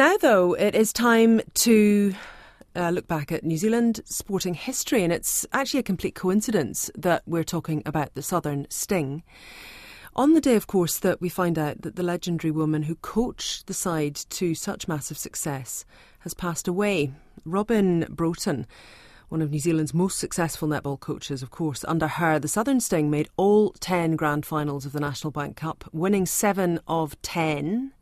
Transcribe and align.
Now, 0.00 0.16
though, 0.16 0.54
it 0.54 0.74
is 0.74 0.94
time 0.94 1.42
to 1.56 2.14
uh, 2.74 2.88
look 2.88 3.06
back 3.06 3.30
at 3.30 3.44
New 3.44 3.58
Zealand 3.58 4.00
sporting 4.06 4.54
history, 4.54 5.04
and 5.04 5.12
it's 5.12 5.44
actually 5.52 5.80
a 5.80 5.82
complete 5.82 6.14
coincidence 6.14 6.90
that 6.94 7.22
we're 7.26 7.44
talking 7.44 7.82
about 7.84 8.14
the 8.14 8.22
Southern 8.22 8.66
Sting. 8.70 9.22
On 10.16 10.32
the 10.32 10.40
day, 10.40 10.54
of 10.56 10.66
course, 10.66 10.98
that 11.00 11.20
we 11.20 11.28
find 11.28 11.58
out 11.58 11.82
that 11.82 11.96
the 11.96 12.02
legendary 12.02 12.50
woman 12.50 12.84
who 12.84 12.94
coached 12.94 13.66
the 13.66 13.74
side 13.74 14.14
to 14.30 14.54
such 14.54 14.88
massive 14.88 15.18
success 15.18 15.84
has 16.20 16.32
passed 16.32 16.66
away, 16.66 17.12
Robyn 17.44 18.06
Broughton 18.08 18.66
one 19.28 19.42
of 19.42 19.50
New 19.50 19.60
Zealand's 19.60 19.92
most 19.92 20.18
successful 20.18 20.66
netball 20.66 20.98
coaches, 20.98 21.42
of 21.42 21.50
course. 21.50 21.84
Under 21.86 22.08
her, 22.08 22.38
the 22.38 22.48
Southern 22.48 22.80
Sting 22.80 23.10
made 23.10 23.28
all 23.36 23.72
10 23.80 24.16
grand 24.16 24.46
finals 24.46 24.86
of 24.86 24.92
the 24.92 25.00
National 25.00 25.30
Bank 25.30 25.56
Cup, 25.56 25.84
winning 25.92 26.24
7 26.24 26.80
of 26.88 27.20
10. 27.20 27.92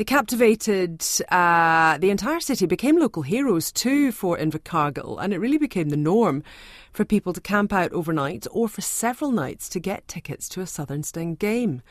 They 0.00 0.04
captivated 0.04 1.04
uh, 1.28 1.98
the 1.98 2.08
entire 2.08 2.40
city, 2.40 2.64
became 2.64 2.96
local 2.98 3.20
heroes 3.20 3.70
too 3.70 4.12
for 4.12 4.38
Invercargill, 4.38 5.22
and 5.22 5.34
it 5.34 5.38
really 5.38 5.58
became 5.58 5.90
the 5.90 5.96
norm 5.98 6.42
for 6.90 7.04
people 7.04 7.34
to 7.34 7.40
camp 7.42 7.70
out 7.70 7.92
overnight 7.92 8.46
or 8.50 8.66
for 8.66 8.80
several 8.80 9.30
nights 9.30 9.68
to 9.68 9.78
get 9.78 10.08
tickets 10.08 10.48
to 10.48 10.62
a 10.62 10.66
Southern 10.66 11.02
Sting 11.02 11.34
game. 11.34 11.82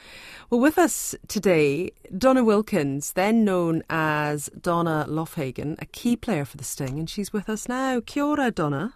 Well, 0.50 0.60
with 0.60 0.80
us 0.80 1.14
today, 1.28 1.92
Donna 2.18 2.44
Wilkins, 2.44 3.14
then 3.14 3.46
known 3.46 3.84
as 3.92 4.50
Donna 4.60 5.06
Loughlin, 5.08 5.76
a 5.78 5.86
key 5.86 6.16
player 6.16 6.46
for 6.46 6.58
the 6.58 6.64
Sting, 6.64 6.98
and 6.98 7.08
she's 7.08 7.32
with 7.32 7.48
us 7.48 7.70
now. 7.70 8.02
Kia 8.04 8.24
ora, 8.24 8.50
Donna. 8.50 8.96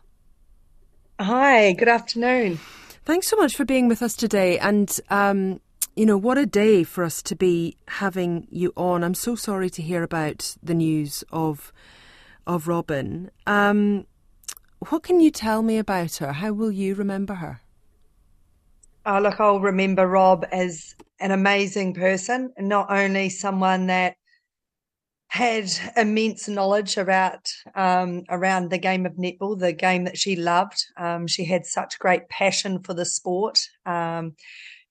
Hi, 1.20 1.74
good 1.74 1.88
afternoon. 1.88 2.58
Thanks 3.06 3.28
so 3.28 3.38
much 3.38 3.56
for 3.56 3.64
being 3.64 3.88
with 3.88 4.02
us 4.02 4.16
today. 4.16 4.58
And 4.58 5.00
um, 5.12 5.60
you 5.96 6.06
know, 6.06 6.18
what 6.18 6.38
a 6.38 6.46
day 6.46 6.84
for 6.84 7.04
us 7.04 7.22
to 7.24 7.36
be 7.36 7.78
having 7.88 8.48
you 8.50 8.74
on. 8.76 9.04
I'm 9.04 9.14
so 9.14 9.36
sorry 9.36 9.70
to 9.72 9.82
hear 9.82 10.04
about 10.04 10.56
the 10.62 10.74
news 10.74 11.24
of 11.32 11.72
of 12.46 12.68
Robyn. 12.68 13.30
Um, 13.48 14.06
what 14.90 15.04
can 15.04 15.20
you 15.22 15.32
tell 15.32 15.62
me 15.62 15.78
about 15.78 16.18
her? 16.18 16.34
How 16.34 16.52
will 16.52 16.72
you 16.72 16.94
remember 16.94 17.36
her? 17.36 17.62
Oh, 19.06 19.20
look, 19.20 19.40
I'll 19.40 19.60
remember 19.60 20.08
Rob 20.08 20.46
as 20.52 20.96
an 21.20 21.32
amazing 21.32 21.94
person, 21.94 22.54
not 22.58 22.88
only 22.90 23.30
someone 23.30 23.88
that 23.88 24.16
had 25.28 25.72
immense 25.98 26.48
knowledge 26.48 26.98
about 26.98 27.50
um, 27.76 28.24
around 28.30 28.70
the 28.70 28.78
game 28.78 29.06
of 29.06 29.14
netball, 29.14 29.58
the 29.60 29.74
game 29.74 30.04
that 30.04 30.18
she 30.18 30.36
loved. 30.36 30.86
Um, 30.98 31.28
she 31.28 31.44
had 31.46 31.66
such 31.66 31.98
great 31.98 32.30
passion 32.30 32.84
for 32.84 32.94
the 32.94 33.06
sport. 33.06 33.60
Um, 33.86 34.36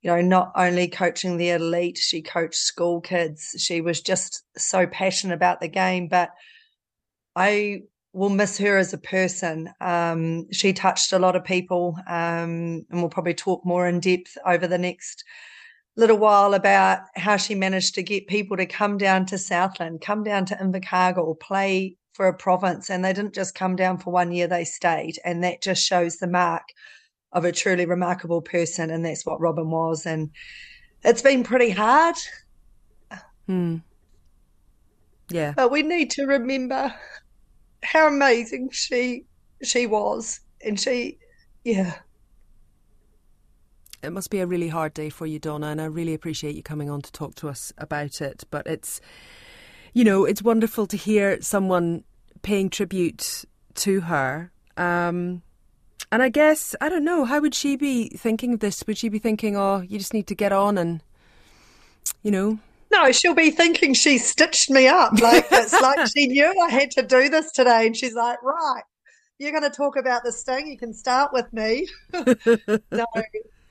you 0.02 0.10
know, 0.10 0.20
not 0.20 0.52
only 0.56 0.88
coaching 0.88 1.36
the 1.36 1.50
elite, 1.50 1.96
she 1.96 2.22
coached 2.22 2.56
school 2.56 3.00
kids. 3.00 3.54
She 3.58 3.80
was 3.80 4.00
just 4.00 4.44
so 4.56 4.86
passionate 4.86 5.34
about 5.34 5.60
the 5.60 5.68
game. 5.68 6.08
But 6.08 6.30
I 7.36 7.82
will 8.12 8.28
miss 8.28 8.58
her 8.58 8.76
as 8.76 8.92
a 8.92 8.98
person. 8.98 9.70
Um, 9.80 10.50
she 10.52 10.72
touched 10.72 11.12
a 11.12 11.20
lot 11.20 11.36
of 11.36 11.44
people, 11.44 11.96
um, 12.08 12.84
and 12.90 13.00
we'll 13.00 13.08
probably 13.08 13.34
talk 13.34 13.64
more 13.64 13.86
in 13.86 14.00
depth 14.00 14.36
over 14.44 14.66
the 14.66 14.76
next 14.76 15.24
little 15.96 16.18
while 16.18 16.54
about 16.54 17.00
how 17.14 17.36
she 17.36 17.54
managed 17.54 17.94
to 17.94 18.02
get 18.02 18.26
people 18.26 18.56
to 18.56 18.66
come 18.66 18.98
down 18.98 19.26
to 19.26 19.38
Southland, 19.38 20.00
come 20.00 20.24
down 20.24 20.44
to 20.46 20.56
Invercargill, 20.56 21.38
play 21.38 21.96
for 22.12 22.26
a 22.26 22.36
province, 22.36 22.90
and 22.90 23.04
they 23.04 23.12
didn't 23.12 23.34
just 23.34 23.54
come 23.54 23.76
down 23.76 23.98
for 23.98 24.10
one 24.10 24.32
year; 24.32 24.48
they 24.48 24.64
stayed, 24.64 25.18
and 25.24 25.44
that 25.44 25.62
just 25.62 25.82
shows 25.84 26.16
the 26.16 26.26
mark 26.26 26.64
of 27.32 27.44
a 27.44 27.52
truly 27.52 27.86
remarkable 27.86 28.42
person, 28.42 28.90
and 28.90 29.04
that's 29.04 29.24
what 29.24 29.40
Robyn 29.40 29.70
was. 29.70 30.06
And 30.06 30.30
it's 31.02 31.22
been 31.22 31.44
pretty 31.44 31.70
hard. 31.70 32.16
Hmm. 33.46 33.78
Yeah. 35.30 35.54
But 35.56 35.70
we 35.70 35.82
need 35.82 36.10
to 36.12 36.26
remember 36.26 36.94
how 37.82 38.06
amazing 38.06 38.70
she 38.70 39.24
she 39.62 39.86
was, 39.86 40.40
and 40.64 40.78
she, 40.78 41.18
yeah. 41.64 41.94
It 44.02 44.10
must 44.10 44.30
be 44.30 44.40
a 44.40 44.46
really 44.46 44.68
hard 44.68 44.94
day 44.94 45.08
for 45.08 45.26
you, 45.26 45.38
Donna, 45.38 45.68
and 45.68 45.80
I 45.80 45.84
really 45.84 46.14
appreciate 46.14 46.56
you 46.56 46.62
coming 46.62 46.90
on 46.90 47.02
to 47.02 47.12
talk 47.12 47.36
to 47.36 47.48
us 47.48 47.72
about 47.78 48.20
it. 48.20 48.42
But 48.50 48.66
it's, 48.66 49.00
you 49.92 50.02
know, 50.02 50.24
it's 50.24 50.42
wonderful 50.42 50.86
to 50.88 50.96
hear 50.96 51.40
someone 51.40 52.02
paying 52.42 52.68
tribute 52.68 53.44
to 53.76 54.00
her. 54.02 54.50
Um, 54.76 55.42
and 56.12 56.22
I 56.22 56.28
guess, 56.28 56.76
I 56.78 56.90
don't 56.90 57.04
know, 57.04 57.24
how 57.24 57.40
would 57.40 57.54
she 57.54 57.74
be 57.74 58.10
thinking 58.10 58.52
of 58.52 58.60
this? 58.60 58.84
Would 58.86 58.98
she 58.98 59.08
be 59.08 59.18
thinking, 59.18 59.56
oh, 59.56 59.80
you 59.80 59.96
just 59.96 60.12
need 60.12 60.26
to 60.26 60.34
get 60.34 60.52
on 60.52 60.76
and, 60.76 61.02
you 62.22 62.30
know? 62.30 62.58
No, 62.92 63.10
she'll 63.12 63.34
be 63.34 63.50
thinking 63.50 63.94
she 63.94 64.18
stitched 64.18 64.68
me 64.68 64.86
up. 64.86 65.18
Like, 65.18 65.46
it's 65.50 65.72
like 65.72 66.06
she 66.14 66.26
knew 66.26 66.54
I 66.66 66.70
had 66.70 66.90
to 66.92 67.02
do 67.02 67.30
this 67.30 67.50
today. 67.52 67.86
And 67.86 67.96
she's 67.96 68.12
like, 68.12 68.42
right, 68.42 68.82
you're 69.38 69.52
going 69.52 69.62
to 69.62 69.70
talk 69.70 69.96
about 69.96 70.22
the 70.22 70.32
sting. 70.32 70.66
You 70.66 70.76
can 70.76 70.92
start 70.92 71.32
with 71.32 71.50
me. 71.50 71.88
no, 72.12 73.06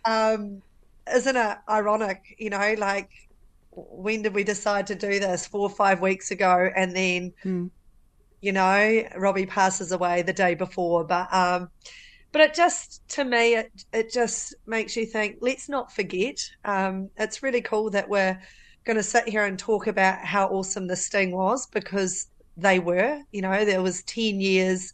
um, 0.06 0.64
isn't 1.14 1.38
it 1.38 1.58
ironic? 1.70 2.24
You 2.40 2.50
know, 2.50 2.76
like, 2.80 3.12
when 3.70 4.24
did 4.24 4.34
we 4.34 4.44
decide 4.44 4.88
to 4.88 4.96
do 4.96 5.20
this? 5.20 5.46
Four 5.46 5.62
or 5.62 5.70
five 5.70 6.02
weeks 6.02 6.32
ago. 6.32 6.72
And 6.76 6.96
then, 6.96 7.34
hmm. 7.44 7.68
you 8.42 8.52
know, 8.52 9.04
Robbie 9.16 9.46
passes 9.46 9.92
away 9.92 10.24
the 10.24 10.34
day 10.34 10.56
before. 10.56 11.04
But, 11.04 11.32
um, 11.32 11.70
but 12.32 12.42
it 12.42 12.54
just 12.54 13.08
to 13.10 13.24
me 13.24 13.56
it 13.56 13.86
it 13.94 14.12
just 14.12 14.54
makes 14.66 14.96
you 14.96 15.06
think 15.06 15.38
let's 15.42 15.70
not 15.70 15.92
forget. 15.92 16.40
Um, 16.66 17.10
it's 17.18 17.44
really 17.44 17.62
cool 17.62 17.90
that 17.92 18.10
we're 18.10 18.40
going 18.86 18.98
to 18.98 19.04
sit 19.04 19.28
here 19.28 19.46
and 19.46 19.60
talk 19.60 19.88
about 19.88 20.20
how 20.20 20.48
awesome 20.48 20.88
the 20.88 20.96
sting 20.96 21.32
was 21.32 21.68
because 21.68 22.28
they 22.58 22.80
were 22.80 23.22
you 23.32 23.42
know 23.42 23.64
there 23.66 23.82
was 23.82 24.04
10 24.04 24.42
years 24.42 24.94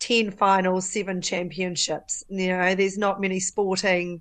10 0.00 0.30
finals 0.30 0.88
7 0.88 1.20
championships. 1.20 2.24
You 2.28 2.48
know 2.48 2.74
there's 2.74 2.98
not 2.98 3.20
many 3.20 3.40
sporting 3.40 4.20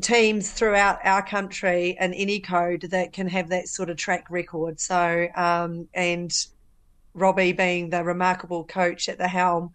teams 0.00 0.50
throughout 0.52 0.98
our 1.04 1.24
country 1.24 1.96
and 1.98 2.14
any 2.14 2.40
code 2.40 2.82
that 2.90 3.12
can 3.12 3.28
have 3.28 3.48
that 3.48 3.68
sort 3.68 3.90
of 3.90 3.96
track 3.96 4.30
record. 4.30 4.80
So 4.80 5.26
um, 5.34 5.88
and 5.94 6.32
robbie 7.12 7.52
being 7.52 7.90
the 7.90 8.04
remarkable 8.04 8.64
coach 8.64 9.08
at 9.08 9.18
the 9.18 9.26
helm 9.26 9.72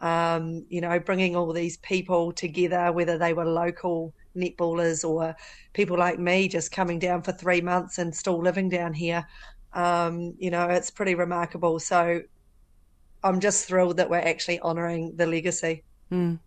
um, 0.00 0.64
you 0.68 0.80
know, 0.80 0.98
bringing 0.98 1.36
all 1.36 1.52
these 1.52 1.76
people 1.78 2.32
together, 2.32 2.92
whether 2.92 3.18
they 3.18 3.32
were 3.32 3.44
local 3.44 4.14
netballers 4.36 5.08
or 5.08 5.34
people 5.72 5.96
like 5.96 6.18
me 6.18 6.48
just 6.48 6.70
coming 6.70 6.98
down 6.98 7.22
for 7.22 7.32
three 7.32 7.60
months 7.60 7.98
and 7.98 8.14
still 8.14 8.38
living 8.38 8.68
down 8.68 8.92
here. 8.92 9.26
Um, 9.72 10.34
you 10.38 10.50
know, 10.50 10.68
it's 10.68 10.90
pretty 10.90 11.14
remarkable. 11.14 11.78
So 11.80 12.22
I'm 13.24 13.40
just 13.40 13.66
thrilled 13.66 13.96
that 13.96 14.10
we're 14.10 14.18
actually 14.18 14.60
honouring 14.60 15.16
the 15.16 15.26
legacy. 15.26 15.82
Mm. 16.12 16.38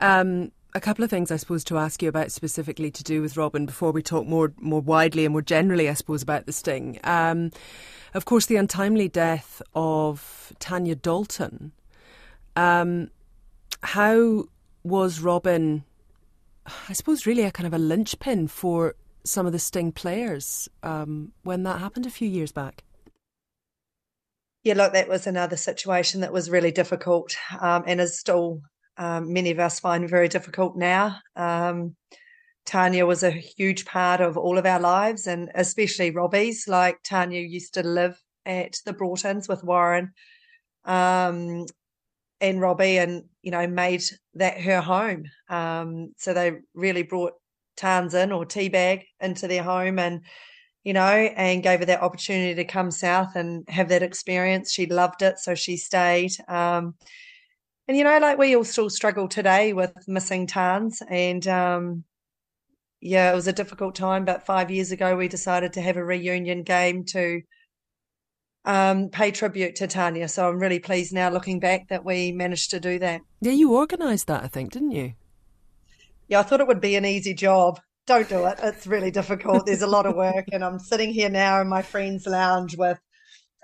Um, 0.00 0.52
a 0.74 0.80
couple 0.80 1.04
of 1.04 1.10
things 1.10 1.30
I 1.30 1.36
suppose 1.36 1.64
to 1.64 1.78
ask 1.78 2.02
you 2.02 2.08
about 2.08 2.32
specifically 2.32 2.90
to 2.90 3.02
do 3.02 3.20
with 3.20 3.36
Robyn 3.36 3.66
before 3.66 3.92
we 3.92 4.02
talk 4.02 4.26
more 4.26 4.52
more 4.58 4.80
widely 4.80 5.24
and 5.24 5.32
more 5.32 5.42
generally, 5.42 5.88
I 5.88 5.94
suppose, 5.94 6.22
about 6.22 6.46
the 6.46 6.52
sting. 6.52 6.98
Um, 7.04 7.50
of 8.14 8.24
course, 8.24 8.46
the 8.46 8.56
untimely 8.56 9.08
death 9.08 9.62
of 9.74 10.52
Tanya 10.58 10.94
Dalton 10.94 11.72
um, 12.60 13.10
how 13.82 14.44
was 14.82 15.20
Robyn, 15.20 15.84
I 16.88 16.92
suppose, 16.92 17.26
really 17.26 17.44
a 17.44 17.50
kind 17.50 17.66
of 17.66 17.72
a 17.72 17.78
linchpin 17.78 18.48
for 18.48 18.94
some 19.24 19.46
of 19.46 19.52
the 19.52 19.58
Sting 19.58 19.92
players 19.92 20.68
um, 20.82 21.32
when 21.42 21.62
that 21.62 21.80
happened 21.80 22.06
a 22.06 22.10
few 22.10 22.28
years 22.28 22.52
back? 22.52 22.84
Yeah, 24.62 24.74
look, 24.74 24.92
that 24.92 25.08
was 25.08 25.26
another 25.26 25.56
situation 25.56 26.20
that 26.20 26.34
was 26.34 26.50
really 26.50 26.70
difficult 26.70 27.34
um, 27.60 27.84
and 27.86 27.98
is 27.98 28.20
still, 28.20 28.60
um, 28.98 29.32
many 29.32 29.50
of 29.50 29.58
us 29.58 29.80
find 29.80 30.08
very 30.08 30.28
difficult 30.28 30.76
now. 30.76 31.16
Um, 31.36 31.96
Tanya 32.66 33.06
was 33.06 33.22
a 33.22 33.30
huge 33.30 33.86
part 33.86 34.20
of 34.20 34.36
all 34.36 34.58
of 34.58 34.66
our 34.66 34.80
lives 34.80 35.26
and 35.26 35.50
especially 35.54 36.10
Robbie's. 36.10 36.68
Like 36.68 36.98
Tanya 37.02 37.40
used 37.40 37.72
to 37.74 37.82
live 37.82 38.22
at 38.44 38.76
the 38.84 38.92
Broughtons 38.92 39.48
with 39.48 39.64
Warren. 39.64 40.12
Um, 40.84 41.64
and 42.40 42.60
Robbie 42.60 42.98
and, 42.98 43.24
you 43.42 43.50
know, 43.50 43.66
made 43.66 44.02
that 44.34 44.60
her 44.60 44.80
home. 44.80 45.24
Um, 45.48 46.14
so 46.16 46.32
they 46.32 46.58
really 46.74 47.02
brought 47.02 47.34
Tans 47.76 48.14
in 48.14 48.32
or 48.32 48.44
Teabag 48.44 49.04
into 49.20 49.48
their 49.48 49.62
home 49.62 49.98
and, 49.98 50.22
you 50.84 50.92
know, 50.92 51.02
and 51.02 51.62
gave 51.62 51.80
her 51.80 51.86
that 51.86 52.02
opportunity 52.02 52.54
to 52.54 52.64
come 52.64 52.90
south 52.90 53.36
and 53.36 53.68
have 53.68 53.88
that 53.88 54.02
experience. 54.02 54.72
She 54.72 54.86
loved 54.86 55.22
it, 55.22 55.38
so 55.38 55.54
she 55.54 55.76
stayed. 55.76 56.32
Um, 56.48 56.94
and 57.86 57.96
you 57.96 58.04
know, 58.04 58.18
like 58.18 58.38
we 58.38 58.54
all 58.54 58.64
still 58.64 58.88
struggle 58.88 59.26
today 59.26 59.72
with 59.72 59.92
missing 60.06 60.46
Tans, 60.46 61.02
and 61.08 61.46
um, 61.48 62.04
yeah, 63.00 63.32
it 63.32 63.34
was 63.34 63.48
a 63.48 63.52
difficult 63.52 63.94
time. 63.96 64.24
But 64.24 64.46
five 64.46 64.70
years 64.70 64.92
ago, 64.92 65.16
we 65.16 65.26
decided 65.26 65.72
to 65.72 65.80
have 65.80 65.96
a 65.96 66.04
reunion 66.04 66.62
game 66.62 67.04
to 67.06 67.42
um, 68.64 69.08
pay 69.08 69.30
tribute 69.30 69.76
to 69.76 69.86
Tanya. 69.86 70.28
So 70.28 70.48
I'm 70.48 70.58
really 70.58 70.78
pleased 70.78 71.12
now 71.12 71.30
looking 71.30 71.60
back 71.60 71.88
that 71.88 72.04
we 72.04 72.32
managed 72.32 72.70
to 72.70 72.80
do 72.80 72.98
that. 72.98 73.22
Yeah, 73.40 73.52
you 73.52 73.74
organised 73.74 74.26
that, 74.26 74.44
I 74.44 74.48
think, 74.48 74.72
didn't 74.72 74.92
you? 74.92 75.14
Yeah, 76.28 76.40
I 76.40 76.42
thought 76.42 76.60
it 76.60 76.66
would 76.66 76.80
be 76.80 76.96
an 76.96 77.04
easy 77.04 77.34
job. 77.34 77.80
Don't 78.06 78.28
do 78.28 78.46
it. 78.46 78.58
It's 78.62 78.86
really 78.86 79.10
difficult. 79.10 79.66
There's 79.66 79.82
a 79.82 79.86
lot 79.86 80.06
of 80.06 80.16
work. 80.16 80.46
And 80.52 80.64
I'm 80.64 80.78
sitting 80.78 81.12
here 81.12 81.28
now 81.28 81.60
in 81.60 81.68
my 81.68 81.82
friend's 81.82 82.26
lounge 82.26 82.76
with 82.76 82.98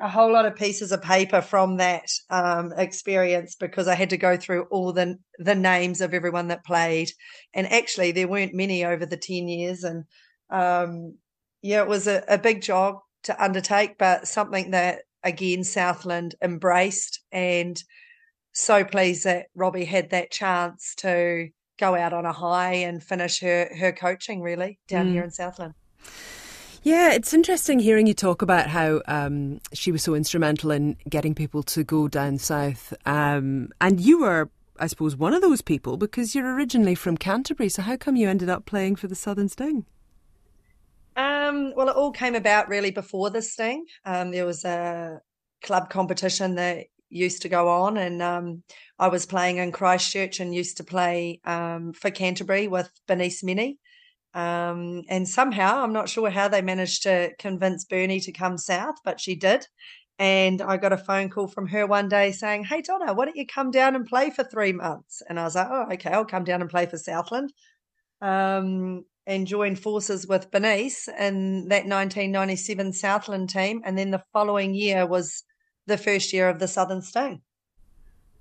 a 0.01 0.09
whole 0.09 0.33
lot 0.33 0.47
of 0.47 0.57
pieces 0.57 0.93
of 0.93 1.01
paper 1.01 1.41
from 1.41 1.79
that 1.79 2.09
um, 2.29 2.73
experience 2.77 3.55
because 3.55 3.89
I 3.89 3.95
had 3.95 4.11
to 4.11 4.19
go 4.19 4.37
through 4.37 4.65
all 4.65 4.93
the 4.93 5.19
the 5.39 5.55
names 5.55 6.01
of 6.01 6.13
everyone 6.13 6.49
that 6.49 6.67
played, 6.67 7.11
and 7.55 7.71
actually 7.73 8.13
there 8.13 8.29
weren't 8.29 8.55
many 8.55 8.85
over 8.85 9.07
the 9.07 9.17
ten 9.17 9.49
years, 9.49 9.85
and 9.85 10.05
um, 10.51 11.17
yeah, 11.63 11.81
it 11.81 11.89
was 11.89 12.07
a, 12.07 12.23
a 12.29 12.37
big 12.37 12.61
job 12.61 12.99
to 13.25 13.43
undertake, 13.43 13.99
but 13.99 14.29
something 14.29 14.71
that 14.71 15.03
again 15.23 15.65
Southland 15.65 16.35
embraced, 16.43 17.21
and 17.33 17.83
so 18.53 18.85
pleased 18.85 19.25
that 19.25 19.47
Robbie 19.55 19.85
had 19.85 20.11
that 20.11 20.31
chance 20.31 20.95
to 20.97 21.49
go 21.79 21.95
out 21.95 22.13
on 22.13 22.25
a 22.25 22.33
high 22.33 22.75
and 22.75 23.03
finish 23.03 23.41
her 23.41 23.71
her 23.79 23.93
coaching 23.93 24.41
really 24.43 24.79
down 24.89 25.09
mm. 25.09 25.13
here 25.13 25.25
in 25.25 25.31
Southland. 25.31 25.75
Yeah, 26.87 27.15
it's 27.15 27.35
interesting 27.35 27.81
hearing 27.81 28.07
you 28.07 28.15
talk 28.15 28.43
about 28.43 28.69
how 28.69 29.03
um, 29.09 29.61
she 29.73 29.91
was 29.91 30.05
so 30.05 30.15
instrumental 30.15 30.71
in 30.71 30.97
getting 31.09 31.35
people 31.35 31.65
to 31.65 31.83
go 31.83 32.07
down 32.07 32.39
south. 32.39 32.95
Um, 33.05 33.71
and 33.81 33.99
you 33.99 34.21
were, 34.21 34.51
I 34.79 34.87
suppose, 34.87 35.17
one 35.17 35.35
of 35.35 35.43
those 35.43 35.62
people 35.62 35.97
because 35.97 36.37
you're 36.37 36.55
originally 36.55 36.95
from 36.95 37.17
Canterbury. 37.17 37.71
So 37.71 37.83
how 37.83 37.97
come 37.97 38.15
you 38.15 38.29
ended 38.29 38.49
up 38.49 38.67
playing 38.67 38.95
for 38.95 39.09
the 39.09 39.17
Southern 39.17 39.49
Sting? 39.49 39.85
Um, 41.17 41.73
well, 41.75 41.89
it 41.89 41.97
all 41.97 42.13
came 42.13 42.35
about 42.35 42.69
really 42.69 42.91
before 42.91 43.31
the 43.31 43.41
Sting. 43.43 43.87
Um, 44.05 44.31
there 44.31 44.47
was 44.47 44.65
a 44.65 45.21
club 45.63 45.89
competition 45.89 46.57
that 46.57 46.87
used 47.09 47.43
to 47.43 47.49
go 47.49 47.69
on, 47.69 47.97
and 47.97 48.21
um, 48.23 48.63
I 48.99 49.09
was 49.09 49.25
playing 49.27 49.57
in 49.57 49.73
Christchurch 49.73 50.41
and 50.41 50.55
used 50.55 50.77
to 50.77 50.85
play 50.85 51.41
um, 51.45 51.93
for 51.95 52.11
Canterbury 52.11 52.69
with 52.69 52.91
Bernice 53.09 53.43
Mene. 53.43 53.79
Um, 54.35 55.03
and 55.09 55.27
somehow, 55.27 55.83
I'm 55.83 55.95
not 55.95 56.11
sure 56.11 56.29
how 56.29 56.49
they 56.49 56.61
managed 56.61 57.05
to 57.05 57.31
convince 57.39 57.87
Bernie 57.87 58.21
to 58.21 58.33
come 58.33 58.59
south, 58.59 58.97
but 59.03 59.19
she 59.19 59.35
did. 59.35 59.67
And 60.19 60.61
I 60.61 60.77
got 60.77 60.93
a 60.93 60.99
phone 60.99 61.31
call 61.31 61.49
from 61.49 61.67
her 61.69 61.87
one 61.87 62.09
day 62.09 62.33
saying, 62.33 62.65
Hey, 62.65 62.83
Donna, 62.83 63.15
why 63.15 63.25
don't 63.25 63.37
you 63.37 63.47
come 63.47 63.71
down 63.71 63.95
and 63.95 64.07
play 64.07 64.31
for 64.31 64.45
three 64.45 64.73
months? 64.73 65.23
And 65.29 65.41
I 65.41 65.45
was 65.45 65.55
like, 65.55 65.69
Oh, 65.71 65.87
okay, 65.93 66.11
I'll 66.11 66.25
come 66.27 66.45
down 66.45 66.61
and 66.61 66.71
play 66.71 66.87
for 66.87 66.99
Southland. 66.99 67.53
Um, 68.21 69.05
and 69.26 69.46
joined 69.46 69.78
forces 69.78 70.26
with 70.26 70.50
Bernice 70.50 71.08
in 71.08 71.69
that 71.69 71.87
1997 71.87 72.93
Southland 72.93 73.50
team. 73.50 73.82
And 73.84 73.99
then 73.99 74.11
the 74.11 74.23
following 74.32 74.75
year 74.75 75.06
was 75.06 75.44
the 75.87 75.99
first 75.99 76.32
year 76.32 76.49
of 76.49 76.58
the 76.58 76.69
Southern 76.69 77.02
Sting. 77.02 77.43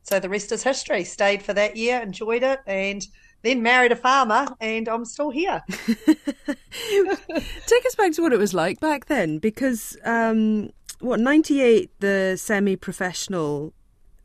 So 0.03 0.19
the 0.19 0.29
rest 0.29 0.51
is 0.51 0.63
history. 0.63 1.03
Stayed 1.03 1.41
for 1.41 1.53
that 1.53 1.75
year, 1.75 1.99
enjoyed 1.99 2.43
it, 2.43 2.59
and 2.67 3.03
then 3.41 3.63
married 3.63 3.91
a 3.91 3.95
farmer, 3.95 4.47
and 4.61 4.87
I'm 4.87 5.05
still 5.05 5.31
here. 5.31 5.63
Take 5.67 7.85
us 7.85 7.95
back 7.97 8.11
to 8.13 8.21
what 8.21 8.33
it 8.33 8.37
was 8.37 8.53
like 8.53 8.79
back 8.79 9.05
then, 9.05 9.39
because 9.39 9.97
um, 10.03 10.69
what 10.99 11.19
'98 11.19 11.89
the 12.01 12.35
semi-professional 12.37 13.73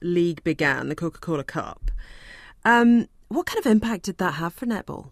league 0.03 0.45
began, 0.45 0.91
the 0.91 0.95
Coca-Cola 0.95 1.45
Cup. 1.45 1.91
Um, 2.65 3.09
what 3.29 3.47
kind 3.47 3.59
of 3.59 3.67
impact 3.67 4.05
did 4.05 4.19
that 4.19 4.35
have 4.35 4.53
for 4.53 4.67
netball? 4.67 5.11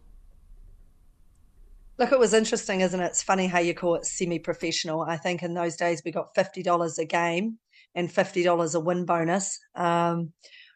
Look, 1.98 2.12
it 2.12 2.18
was 2.18 2.32
interesting, 2.32 2.80
isn't 2.80 3.00
it? 3.00 3.06
It's 3.06 3.24
funny 3.24 3.48
how 3.48 3.58
you 3.58 3.74
call 3.74 3.96
it 3.96 4.06
semi-professional. 4.06 5.02
I 5.02 5.16
think 5.16 5.42
in 5.42 5.54
those 5.54 5.74
days 5.74 6.00
we 6.04 6.12
got 6.12 6.34
fifty 6.34 6.62
dollars 6.62 6.96
a 6.98 7.04
game 7.04 7.58
and 7.94 8.10
fifty 8.10 8.44
dollars 8.44 8.76
a 8.76 8.80
win 8.80 9.04
bonus. 9.04 9.58
Um, 9.74 10.32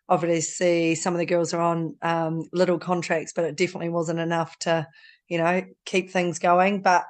obviously 0.08 0.96
some 0.96 1.14
of 1.14 1.20
the 1.20 1.26
girls 1.26 1.54
are 1.54 1.60
on 1.60 1.96
um, 2.02 2.42
little 2.52 2.78
contracts, 2.78 3.32
but 3.34 3.44
it 3.44 3.56
definitely 3.56 3.90
wasn't 3.90 4.19
enough 4.19 4.58
to, 4.60 4.86
you 5.28 5.38
know, 5.38 5.62
keep 5.86 6.10
things 6.10 6.40
going. 6.40 6.82
But 6.82 7.04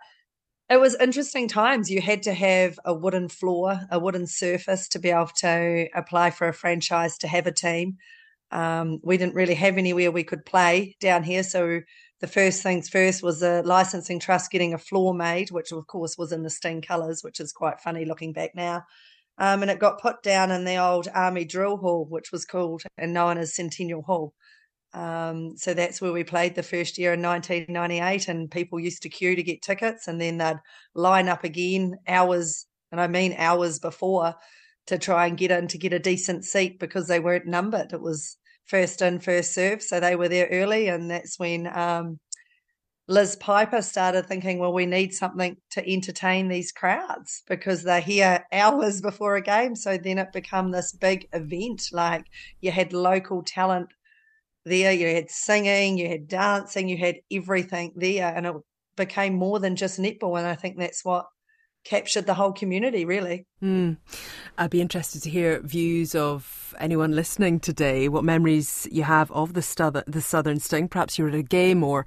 it 0.68 0.78
was 0.78 0.94
interesting 0.96 1.48
times. 1.48 1.90
You 1.90 2.02
had 2.02 2.22
to 2.24 2.34
have 2.34 2.78
a 2.84 2.92
wooden 2.92 3.30
floor, 3.30 3.80
a 3.90 3.98
wooden 3.98 4.26
surface 4.26 4.88
to 4.88 4.98
be 4.98 5.08
able 5.08 5.30
to 5.38 5.88
apply 5.94 6.32
for 6.32 6.48
a 6.48 6.54
franchise 6.54 7.16
to 7.18 7.28
have 7.28 7.46
a 7.46 7.52
team. 7.52 7.96
Um, 8.50 9.00
we 9.02 9.16
didn't 9.16 9.34
really 9.34 9.54
have 9.54 9.78
anywhere 9.78 10.10
we 10.10 10.24
could 10.24 10.44
play 10.44 10.96
down 11.00 11.22
here, 11.22 11.42
so 11.42 11.80
the 12.22 12.28
first 12.28 12.62
things 12.62 12.88
first 12.88 13.20
was 13.20 13.40
the 13.40 13.64
licensing 13.64 14.20
trust 14.20 14.52
getting 14.52 14.72
a 14.72 14.78
floor 14.78 15.12
made, 15.12 15.50
which 15.50 15.72
of 15.72 15.84
course 15.88 16.16
was 16.16 16.30
in 16.30 16.44
the 16.44 16.50
Sting 16.50 16.80
colours, 16.80 17.24
which 17.24 17.40
is 17.40 17.52
quite 17.52 17.80
funny 17.80 18.04
looking 18.04 18.32
back 18.32 18.54
now. 18.54 18.84
Um, 19.38 19.62
and 19.62 19.70
it 19.72 19.80
got 19.80 20.00
put 20.00 20.22
down 20.22 20.52
in 20.52 20.64
the 20.64 20.76
old 20.76 21.08
Army 21.12 21.44
Drill 21.44 21.78
Hall, 21.78 22.06
which 22.08 22.30
was 22.30 22.44
called 22.44 22.84
and 22.96 23.12
known 23.12 23.38
as 23.38 23.56
Centennial 23.56 24.02
Hall. 24.02 24.34
Um, 24.94 25.56
so 25.56 25.74
that's 25.74 26.00
where 26.00 26.12
we 26.12 26.22
played 26.22 26.54
the 26.54 26.62
first 26.62 26.96
year 26.96 27.14
in 27.14 27.22
1998, 27.22 28.28
and 28.28 28.48
people 28.48 28.78
used 28.78 29.02
to 29.02 29.08
queue 29.08 29.34
to 29.34 29.42
get 29.42 29.60
tickets, 29.60 30.06
and 30.06 30.20
then 30.20 30.38
they'd 30.38 30.60
line 30.94 31.28
up 31.28 31.42
again 31.42 31.96
hours, 32.06 32.66
and 32.92 33.00
I 33.00 33.08
mean 33.08 33.34
hours 33.36 33.80
before, 33.80 34.36
to 34.86 34.96
try 34.96 35.26
and 35.26 35.36
get 35.36 35.50
in 35.50 35.66
to 35.68 35.78
get 35.78 35.92
a 35.92 35.98
decent 35.98 36.44
seat 36.44 36.78
because 36.78 37.08
they 37.08 37.18
weren't 37.18 37.46
numbered. 37.46 37.92
It 37.92 38.00
was 38.00 38.36
first 38.66 39.02
in, 39.02 39.20
first 39.20 39.54
serve, 39.54 39.82
so 39.82 40.00
they 40.00 40.16
were 40.16 40.28
there 40.28 40.48
early, 40.50 40.88
and 40.88 41.10
that's 41.10 41.38
when 41.38 41.66
um, 41.66 42.18
Liz 43.08 43.36
Piper 43.36 43.82
started 43.82 44.26
thinking, 44.26 44.58
well, 44.58 44.72
we 44.72 44.86
need 44.86 45.12
something 45.12 45.56
to 45.70 45.86
entertain 45.86 46.48
these 46.48 46.70
crowds 46.70 47.42
because 47.48 47.82
they're 47.82 48.00
here 48.00 48.46
hours 48.52 49.00
before 49.00 49.34
a 49.36 49.42
game. 49.42 49.74
So 49.74 49.98
then 49.98 50.18
it 50.18 50.32
became 50.32 50.70
this 50.70 50.92
big 50.92 51.28
event. 51.32 51.88
Like 51.92 52.26
you 52.60 52.70
had 52.70 52.92
local 52.92 53.42
talent 53.42 53.88
there, 54.64 54.92
you 54.92 55.08
had 55.08 55.30
singing, 55.30 55.98
you 55.98 56.08
had 56.08 56.28
dancing, 56.28 56.88
you 56.88 56.96
had 56.96 57.16
everything 57.30 57.92
there. 57.96 58.32
And 58.34 58.46
it 58.46 58.54
became 58.96 59.34
more 59.34 59.58
than 59.58 59.74
just 59.74 60.00
netball. 60.00 60.38
And 60.38 60.46
I 60.46 60.54
think 60.54 60.78
that's 60.78 61.04
what 61.04 61.26
captured 61.84 62.26
the 62.26 62.34
whole 62.34 62.52
community, 62.52 63.04
really. 63.04 63.46
Mm. 63.62 63.96
I'd 64.58 64.70
be 64.70 64.80
interested 64.80 65.22
to 65.22 65.30
hear 65.30 65.60
views 65.60 66.14
of 66.14 66.74
anyone 66.78 67.12
listening 67.12 67.60
today, 67.60 68.08
what 68.08 68.24
memories 68.24 68.88
you 68.90 69.02
have 69.02 69.30
of 69.32 69.54
the, 69.54 70.04
the 70.06 70.20
Southern 70.20 70.60
Sting. 70.60 70.88
Perhaps 70.88 71.18
you 71.18 71.24
were 71.24 71.30
at 71.30 71.36
a 71.36 71.42
game 71.42 71.82
or 71.82 72.06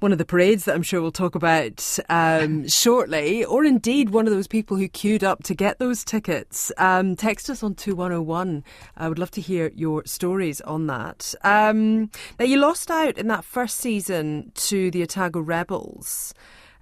one 0.00 0.12
of 0.12 0.18
the 0.18 0.24
parades 0.24 0.66
that 0.66 0.74
I'm 0.74 0.82
sure 0.82 1.00
we'll 1.00 1.12
talk 1.12 1.34
about 1.34 1.98
um, 2.10 2.68
shortly, 2.68 3.44
or 3.44 3.64
indeed 3.64 4.10
one 4.10 4.26
of 4.26 4.32
those 4.32 4.46
people 4.46 4.76
who 4.76 4.86
queued 4.86 5.24
up 5.24 5.42
to 5.44 5.54
get 5.54 5.78
those 5.78 6.04
tickets, 6.04 6.70
um, 6.76 7.16
text 7.16 7.48
us 7.48 7.62
on 7.62 7.74
2101. 7.74 8.64
I 8.96 9.08
would 9.08 9.18
love 9.18 9.30
to 9.32 9.40
hear 9.40 9.72
your 9.74 10.04
stories 10.04 10.60
on 10.60 10.88
that. 10.88 11.34
Um, 11.42 12.10
now, 12.38 12.44
you 12.44 12.58
lost 12.58 12.90
out 12.90 13.16
in 13.16 13.28
that 13.28 13.44
first 13.44 13.78
season 13.78 14.52
to 14.54 14.90
the 14.90 15.02
Otago 15.02 15.40
Rebels, 15.40 16.34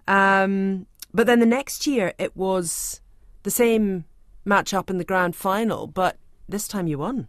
um, 0.08 0.86
but 1.14 1.26
then 1.26 1.40
the 1.40 1.46
next 1.46 1.86
year 1.86 2.12
it 2.18 2.36
was 2.36 3.00
the 3.42 3.50
same 3.50 4.04
match 4.44 4.74
up 4.74 4.90
in 4.90 4.98
the 4.98 5.04
grand 5.04 5.36
final, 5.36 5.86
but 5.86 6.16
this 6.48 6.68
time 6.68 6.86
you 6.86 6.98
won. 6.98 7.28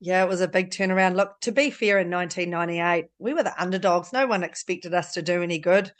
Yeah, 0.00 0.22
it 0.22 0.28
was 0.28 0.42
a 0.42 0.48
big 0.48 0.70
turnaround. 0.70 1.16
Look, 1.16 1.40
to 1.40 1.52
be 1.52 1.70
fair, 1.70 1.98
in 1.98 2.10
1998, 2.10 3.06
we 3.18 3.32
were 3.32 3.42
the 3.42 3.60
underdogs. 3.60 4.12
No 4.12 4.26
one 4.26 4.42
expected 4.42 4.92
us 4.92 5.14
to 5.14 5.22
do 5.22 5.42
any 5.42 5.58
good. 5.58 5.90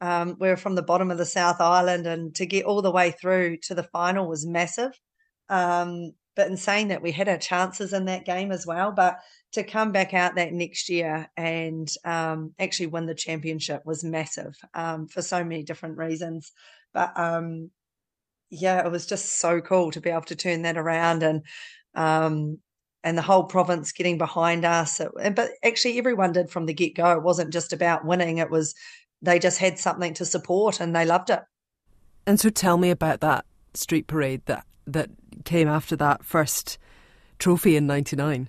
Um, 0.00 0.36
we 0.38 0.48
were 0.48 0.58
from 0.58 0.74
the 0.74 0.82
bottom 0.82 1.10
of 1.10 1.16
the 1.16 1.24
South 1.24 1.60
Island, 1.60 2.06
and 2.06 2.34
to 2.34 2.44
get 2.44 2.66
all 2.66 2.82
the 2.82 2.90
way 2.90 3.12
through 3.12 3.56
to 3.62 3.74
the 3.74 3.82
final 3.82 4.28
was 4.28 4.46
massive. 4.46 4.92
Um, 5.48 6.12
but 6.36 6.48
in 6.48 6.56
saying 6.56 6.88
that, 6.88 7.02
we 7.02 7.10
had 7.10 7.28
our 7.28 7.38
chances 7.38 7.92
in 7.92 8.04
that 8.04 8.26
game 8.26 8.52
as 8.52 8.66
well. 8.66 8.92
But 8.92 9.18
to 9.52 9.64
come 9.64 9.90
back 9.90 10.12
out 10.14 10.34
that 10.34 10.52
next 10.52 10.88
year 10.88 11.28
and 11.36 11.90
um, 12.04 12.52
actually 12.58 12.88
win 12.88 13.06
the 13.06 13.14
championship 13.14 13.84
was 13.86 14.04
massive 14.04 14.54
um, 14.74 15.08
for 15.08 15.22
so 15.22 15.42
many 15.42 15.62
different 15.62 15.96
reasons. 15.96 16.52
But 16.92 17.18
um, 17.18 17.70
yeah, 18.50 18.84
it 18.84 18.92
was 18.92 19.06
just 19.06 19.40
so 19.40 19.60
cool 19.60 19.90
to 19.92 20.00
be 20.00 20.10
able 20.10 20.22
to 20.22 20.36
turn 20.36 20.62
that 20.62 20.76
around 20.76 21.22
and 21.22 21.42
um, 21.94 22.58
and 23.02 23.16
the 23.16 23.22
whole 23.22 23.44
province 23.44 23.92
getting 23.92 24.18
behind 24.18 24.64
us. 24.64 25.00
but 25.34 25.50
actually, 25.64 25.96
everyone 25.96 26.32
did 26.32 26.50
from 26.50 26.66
the 26.66 26.74
get 26.74 26.94
go. 26.94 27.12
It 27.12 27.22
wasn't 27.22 27.52
just 27.52 27.72
about 27.72 28.04
winning, 28.04 28.38
it 28.38 28.50
was 28.50 28.74
they 29.22 29.38
just 29.38 29.58
had 29.58 29.78
something 29.78 30.12
to 30.14 30.24
support 30.24 30.80
and 30.80 30.94
they 30.94 31.06
loved 31.06 31.30
it. 31.30 31.40
And 32.26 32.38
so 32.38 32.50
tell 32.50 32.76
me 32.76 32.90
about 32.90 33.20
that 33.20 33.46
street 33.74 34.06
parade 34.06 34.42
that, 34.46 34.66
that 34.86 35.10
came 35.44 35.68
after 35.68 35.96
that 35.96 36.24
first 36.24 36.78
trophy 37.38 37.76
in 37.76 37.86
99. 37.86 38.48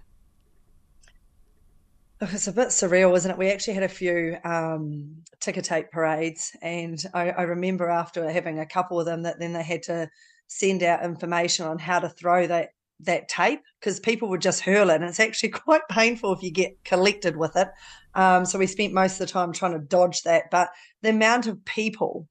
It's 2.19 2.47
a 2.47 2.53
bit 2.53 2.69
surreal, 2.69 3.15
isn't 3.15 3.29
it? 3.29 3.37
We 3.37 3.51
actually 3.51 3.75
had 3.75 3.83
a 3.83 3.89
few 3.89 4.37
um, 4.43 5.17
ticker 5.39 5.61
tape 5.61 5.91
parades, 5.91 6.55
and 6.63 6.99
I, 7.13 7.29
I, 7.29 7.41
remember 7.43 7.89
after 7.89 8.27
having 8.27 8.57
a 8.57 8.65
couple 8.65 8.99
of 8.99 9.05
them 9.05 9.21
that 9.21 9.37
then 9.37 9.53
they 9.53 9.61
had 9.61 9.83
to 9.83 10.09
send 10.47 10.81
out 10.81 11.05
information 11.05 11.67
on 11.67 11.77
how 11.77 11.99
to 11.99 12.09
throw 12.09 12.47
that 12.47 12.69
that 13.01 13.27
tape 13.27 13.61
because 13.79 13.99
people 13.99 14.29
would 14.29 14.41
just 14.41 14.61
hurl 14.61 14.89
it 14.89 14.95
and 14.95 15.03
it's 15.03 15.19
actually 15.19 15.49
quite 15.65 15.87
painful 15.89 16.33
if 16.33 16.41
you 16.41 16.51
get 16.51 16.83
collected 16.83 17.37
with 17.37 17.55
it. 17.55 17.67
Um, 18.15 18.45
so 18.45 18.57
we 18.57 18.65
spent 18.65 18.93
most 18.93 19.13
of 19.13 19.27
the 19.27 19.31
time 19.31 19.53
trying 19.53 19.73
to 19.73 19.79
dodge 19.79 20.23
that. 20.23 20.45
But 20.49 20.69
the 21.03 21.09
amount 21.09 21.45
of 21.45 21.63
people, 21.65 22.27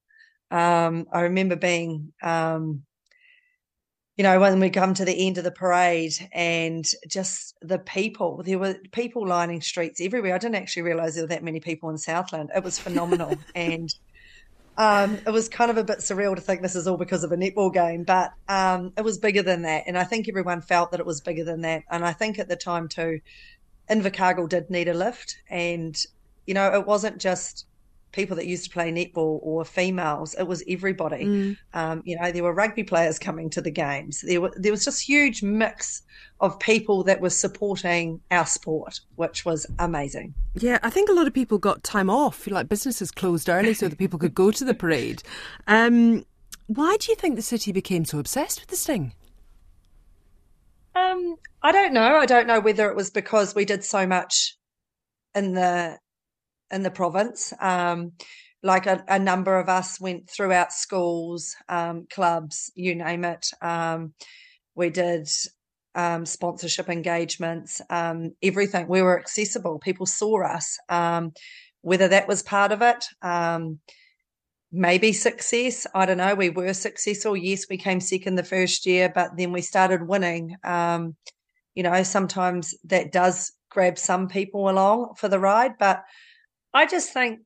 um, 0.50 1.06
I 1.12 1.20
remember 1.20 1.54
being, 1.54 2.12
um, 2.22 2.82
you 4.16 4.22
know, 4.22 4.40
when 4.40 4.60
we 4.60 4.70
come 4.70 4.94
to 4.94 5.04
the 5.04 5.26
end 5.26 5.38
of 5.38 5.44
the 5.44 5.50
parade 5.50 6.14
and 6.32 6.84
just 7.06 7.54
the 7.60 7.78
people, 7.78 8.42
there 8.44 8.58
were 8.58 8.76
people 8.92 9.26
lining 9.26 9.60
streets 9.60 10.00
everywhere. 10.00 10.34
I 10.34 10.38
didn't 10.38 10.56
actually 10.56 10.82
realize 10.82 11.14
there 11.14 11.24
were 11.24 11.28
that 11.28 11.44
many 11.44 11.60
people 11.60 11.90
in 11.90 11.98
Southland. 11.98 12.50
It 12.54 12.64
was 12.64 12.78
phenomenal. 12.78 13.34
and 13.54 13.94
Um, 14.78 15.18
it 15.26 15.30
was 15.30 15.48
kind 15.48 15.70
of 15.70 15.78
a 15.78 15.84
bit 15.84 16.00
surreal 16.00 16.34
to 16.34 16.40
think 16.42 16.60
this 16.60 16.76
is 16.76 16.86
all 16.86 16.98
because 16.98 17.24
of 17.24 17.32
a 17.32 17.36
netball 17.36 17.72
game, 17.72 18.04
but 18.04 18.32
um, 18.48 18.92
it 18.96 19.02
was 19.02 19.18
bigger 19.18 19.42
than 19.42 19.62
that. 19.62 19.84
And 19.86 19.96
I 19.96 20.04
think 20.04 20.28
everyone 20.28 20.60
felt 20.60 20.90
that 20.90 21.00
it 21.00 21.06
was 21.06 21.22
bigger 21.22 21.44
than 21.44 21.62
that. 21.62 21.84
And 21.90 22.04
I 22.04 22.12
think 22.12 22.38
at 22.38 22.48
the 22.48 22.56
time 22.56 22.88
too, 22.88 23.20
Invercargill 23.88 24.48
did 24.48 24.68
need 24.68 24.88
a 24.88 24.94
lift. 24.94 25.38
And, 25.48 25.96
you 26.46 26.52
know, 26.52 26.74
it 26.74 26.86
wasn't 26.86 27.18
just 27.18 27.66
people 28.16 28.34
that 28.36 28.46
used 28.46 28.64
to 28.64 28.70
play 28.70 28.90
netball 28.90 29.38
or 29.42 29.64
females. 29.64 30.34
It 30.34 30.44
was 30.48 30.64
everybody. 30.68 31.24
Mm. 31.24 31.56
Um, 31.74 32.02
you 32.04 32.18
know, 32.18 32.32
there 32.32 32.42
were 32.42 32.52
rugby 32.52 32.82
players 32.82 33.18
coming 33.18 33.50
to 33.50 33.60
the 33.60 33.70
games. 33.70 34.22
There, 34.26 34.40
were, 34.40 34.52
there 34.56 34.72
was 34.72 34.84
just 34.84 35.00
huge 35.00 35.42
mix 35.42 36.02
of 36.40 36.58
people 36.58 37.04
that 37.04 37.20
were 37.20 37.30
supporting 37.30 38.20
our 38.30 38.46
sport, 38.46 39.00
which 39.14 39.44
was 39.44 39.66
amazing. 39.78 40.34
Yeah, 40.54 40.78
I 40.82 40.90
think 40.90 41.08
a 41.08 41.12
lot 41.12 41.26
of 41.26 41.34
people 41.34 41.58
got 41.58 41.84
time 41.84 42.10
off. 42.10 42.46
Like 42.46 42.68
businesses 42.68 43.10
closed 43.10 43.48
early 43.48 43.74
so 43.74 43.88
that 43.88 43.98
people 43.98 44.18
could 44.18 44.34
go 44.34 44.50
to 44.50 44.64
the 44.64 44.74
parade. 44.74 45.22
Um, 45.68 46.24
why 46.66 46.96
do 46.98 47.12
you 47.12 47.16
think 47.16 47.36
the 47.36 47.42
city 47.42 47.70
became 47.70 48.04
so 48.04 48.18
obsessed 48.18 48.60
with 48.60 48.70
the 48.70 48.76
Sting? 48.76 49.12
Um, 50.96 51.36
I 51.62 51.70
don't 51.72 51.92
know. 51.92 52.16
I 52.16 52.26
don't 52.26 52.46
know 52.46 52.60
whether 52.60 52.88
it 52.88 52.96
was 52.96 53.10
because 53.10 53.54
we 53.54 53.66
did 53.66 53.84
so 53.84 54.06
much 54.06 54.56
in 55.34 55.52
the 55.52 55.98
in 56.70 56.82
the 56.82 56.90
province. 56.90 57.52
Um, 57.60 58.12
like 58.62 58.86
a, 58.86 59.04
a, 59.08 59.18
number 59.18 59.58
of 59.58 59.68
us 59.68 60.00
went 60.00 60.28
throughout 60.28 60.72
schools, 60.72 61.54
um, 61.68 62.06
clubs, 62.10 62.70
you 62.74 62.94
name 62.94 63.24
it. 63.24 63.46
Um, 63.62 64.12
we 64.74 64.90
did 64.90 65.28
um, 65.94 66.26
sponsorship 66.26 66.88
engagements, 66.88 67.80
um, 67.90 68.32
everything. 68.42 68.88
We 68.88 69.02
were 69.02 69.18
accessible. 69.18 69.78
People 69.78 70.06
saw 70.06 70.44
us. 70.44 70.78
Um, 70.88 71.32
whether 71.82 72.08
that 72.08 72.26
was 72.26 72.42
part 72.42 72.72
of 72.72 72.82
it, 72.82 73.04
um, 73.22 73.78
maybe 74.72 75.12
success. 75.12 75.86
I 75.94 76.04
don't 76.04 76.18
know. 76.18 76.34
We 76.34 76.50
were 76.50 76.74
successful. 76.74 77.36
Yes, 77.36 77.66
we 77.70 77.76
came 77.76 78.00
second 78.00 78.34
the 78.34 78.42
first 78.42 78.84
year, 78.86 79.12
but 79.14 79.36
then 79.36 79.52
we 79.52 79.62
started 79.62 80.08
winning. 80.08 80.56
you 80.64 81.82
know, 81.82 82.02
sometimes 82.02 82.74
that 82.84 83.12
does 83.12 83.52
grab 83.70 83.98
some 83.98 84.26
people 84.26 84.68
along 84.68 85.14
for 85.16 85.28
the 85.28 85.38
ride, 85.38 85.72
but 85.78 86.02
I 86.76 86.84
just 86.84 87.10
think 87.10 87.40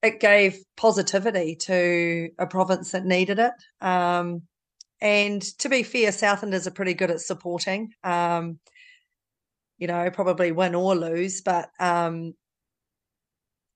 it 0.00 0.20
gave 0.20 0.56
positivity 0.76 1.56
to 1.56 2.30
a 2.38 2.46
province 2.46 2.92
that 2.92 3.04
needed 3.04 3.40
it. 3.40 3.52
Um, 3.80 4.42
and 5.00 5.42
to 5.58 5.68
be 5.68 5.82
fair, 5.82 6.12
Southlanders 6.12 6.68
are 6.68 6.70
pretty 6.70 6.94
good 6.94 7.10
at 7.10 7.20
supporting. 7.20 7.90
Um, 8.04 8.60
you 9.78 9.88
know, 9.88 10.08
probably 10.10 10.52
win 10.52 10.76
or 10.76 10.94
lose, 10.94 11.40
but 11.40 11.68
um, 11.80 12.34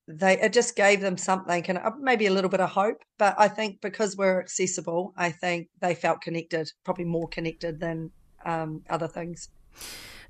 they 0.06 0.38
it 0.40 0.52
just 0.52 0.76
gave 0.76 1.00
them 1.00 1.16
something 1.16 1.64
and 1.66 1.78
uh, 1.78 1.90
maybe 1.98 2.26
a 2.26 2.32
little 2.32 2.50
bit 2.50 2.60
of 2.60 2.70
hope. 2.70 3.02
But 3.18 3.34
I 3.36 3.48
think 3.48 3.80
because 3.80 4.16
we're 4.16 4.38
accessible, 4.38 5.12
I 5.16 5.32
think 5.32 5.70
they 5.80 5.96
felt 5.96 6.20
connected, 6.20 6.70
probably 6.84 7.06
more 7.06 7.26
connected 7.26 7.80
than 7.80 8.12
um, 8.46 8.82
other 8.88 9.08
things. 9.08 9.48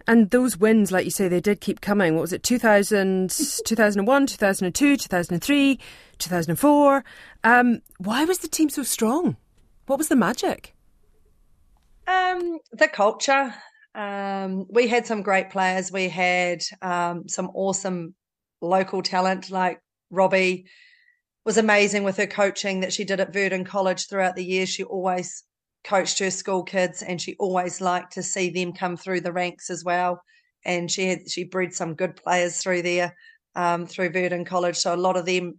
And 0.06 0.30
those 0.30 0.56
wins, 0.56 0.92
like 0.92 1.04
you 1.04 1.10
say, 1.10 1.28
they 1.28 1.40
did 1.40 1.60
keep 1.60 1.80
coming. 1.80 2.14
What 2.14 2.22
was 2.22 2.32
it, 2.32 2.42
2000, 2.42 3.30
2001, 3.66 4.26
2002, 4.26 4.96
2003, 4.96 5.80
2004? 6.18 7.04
Um, 7.42 7.80
why 7.98 8.24
was 8.24 8.38
the 8.38 8.48
team 8.48 8.68
so 8.68 8.82
strong? 8.82 9.36
What 9.86 9.98
was 9.98 10.08
the 10.08 10.16
magic? 10.16 10.74
Um, 12.06 12.58
the 12.72 12.88
culture. 12.88 13.54
Um, 13.94 14.66
we 14.68 14.88
had 14.88 15.06
some 15.06 15.22
great 15.22 15.50
players. 15.50 15.92
We 15.92 16.08
had 16.08 16.62
um, 16.82 17.28
some 17.28 17.50
awesome 17.54 18.14
local 18.60 19.02
talent 19.02 19.50
like 19.50 19.80
Robbie 20.10 20.66
was 21.44 21.58
amazing 21.58 22.04
with 22.04 22.16
her 22.16 22.26
coaching 22.26 22.80
that 22.80 22.92
she 22.92 23.04
did 23.04 23.20
at 23.20 23.32
Verdon 23.32 23.64
College 23.64 24.08
throughout 24.08 24.36
the 24.36 24.44
year. 24.44 24.66
She 24.66 24.82
always 24.82 25.44
coached 25.84 26.18
her 26.18 26.30
school 26.30 26.62
kids 26.62 27.02
and 27.02 27.20
she 27.20 27.36
always 27.38 27.80
liked 27.80 28.12
to 28.14 28.22
see 28.22 28.50
them 28.50 28.72
come 28.72 28.96
through 28.96 29.20
the 29.20 29.32
ranks 29.32 29.70
as 29.70 29.84
well. 29.84 30.22
And 30.64 30.90
she 30.90 31.08
had 31.08 31.30
she 31.30 31.44
bred 31.44 31.74
some 31.74 31.94
good 31.94 32.16
players 32.16 32.58
through 32.58 32.82
there, 32.82 33.14
um, 33.54 33.86
through 33.86 34.10
Verdon 34.10 34.44
College. 34.44 34.76
So 34.76 34.94
a 34.94 34.96
lot 34.96 35.16
of 35.16 35.26
them 35.26 35.58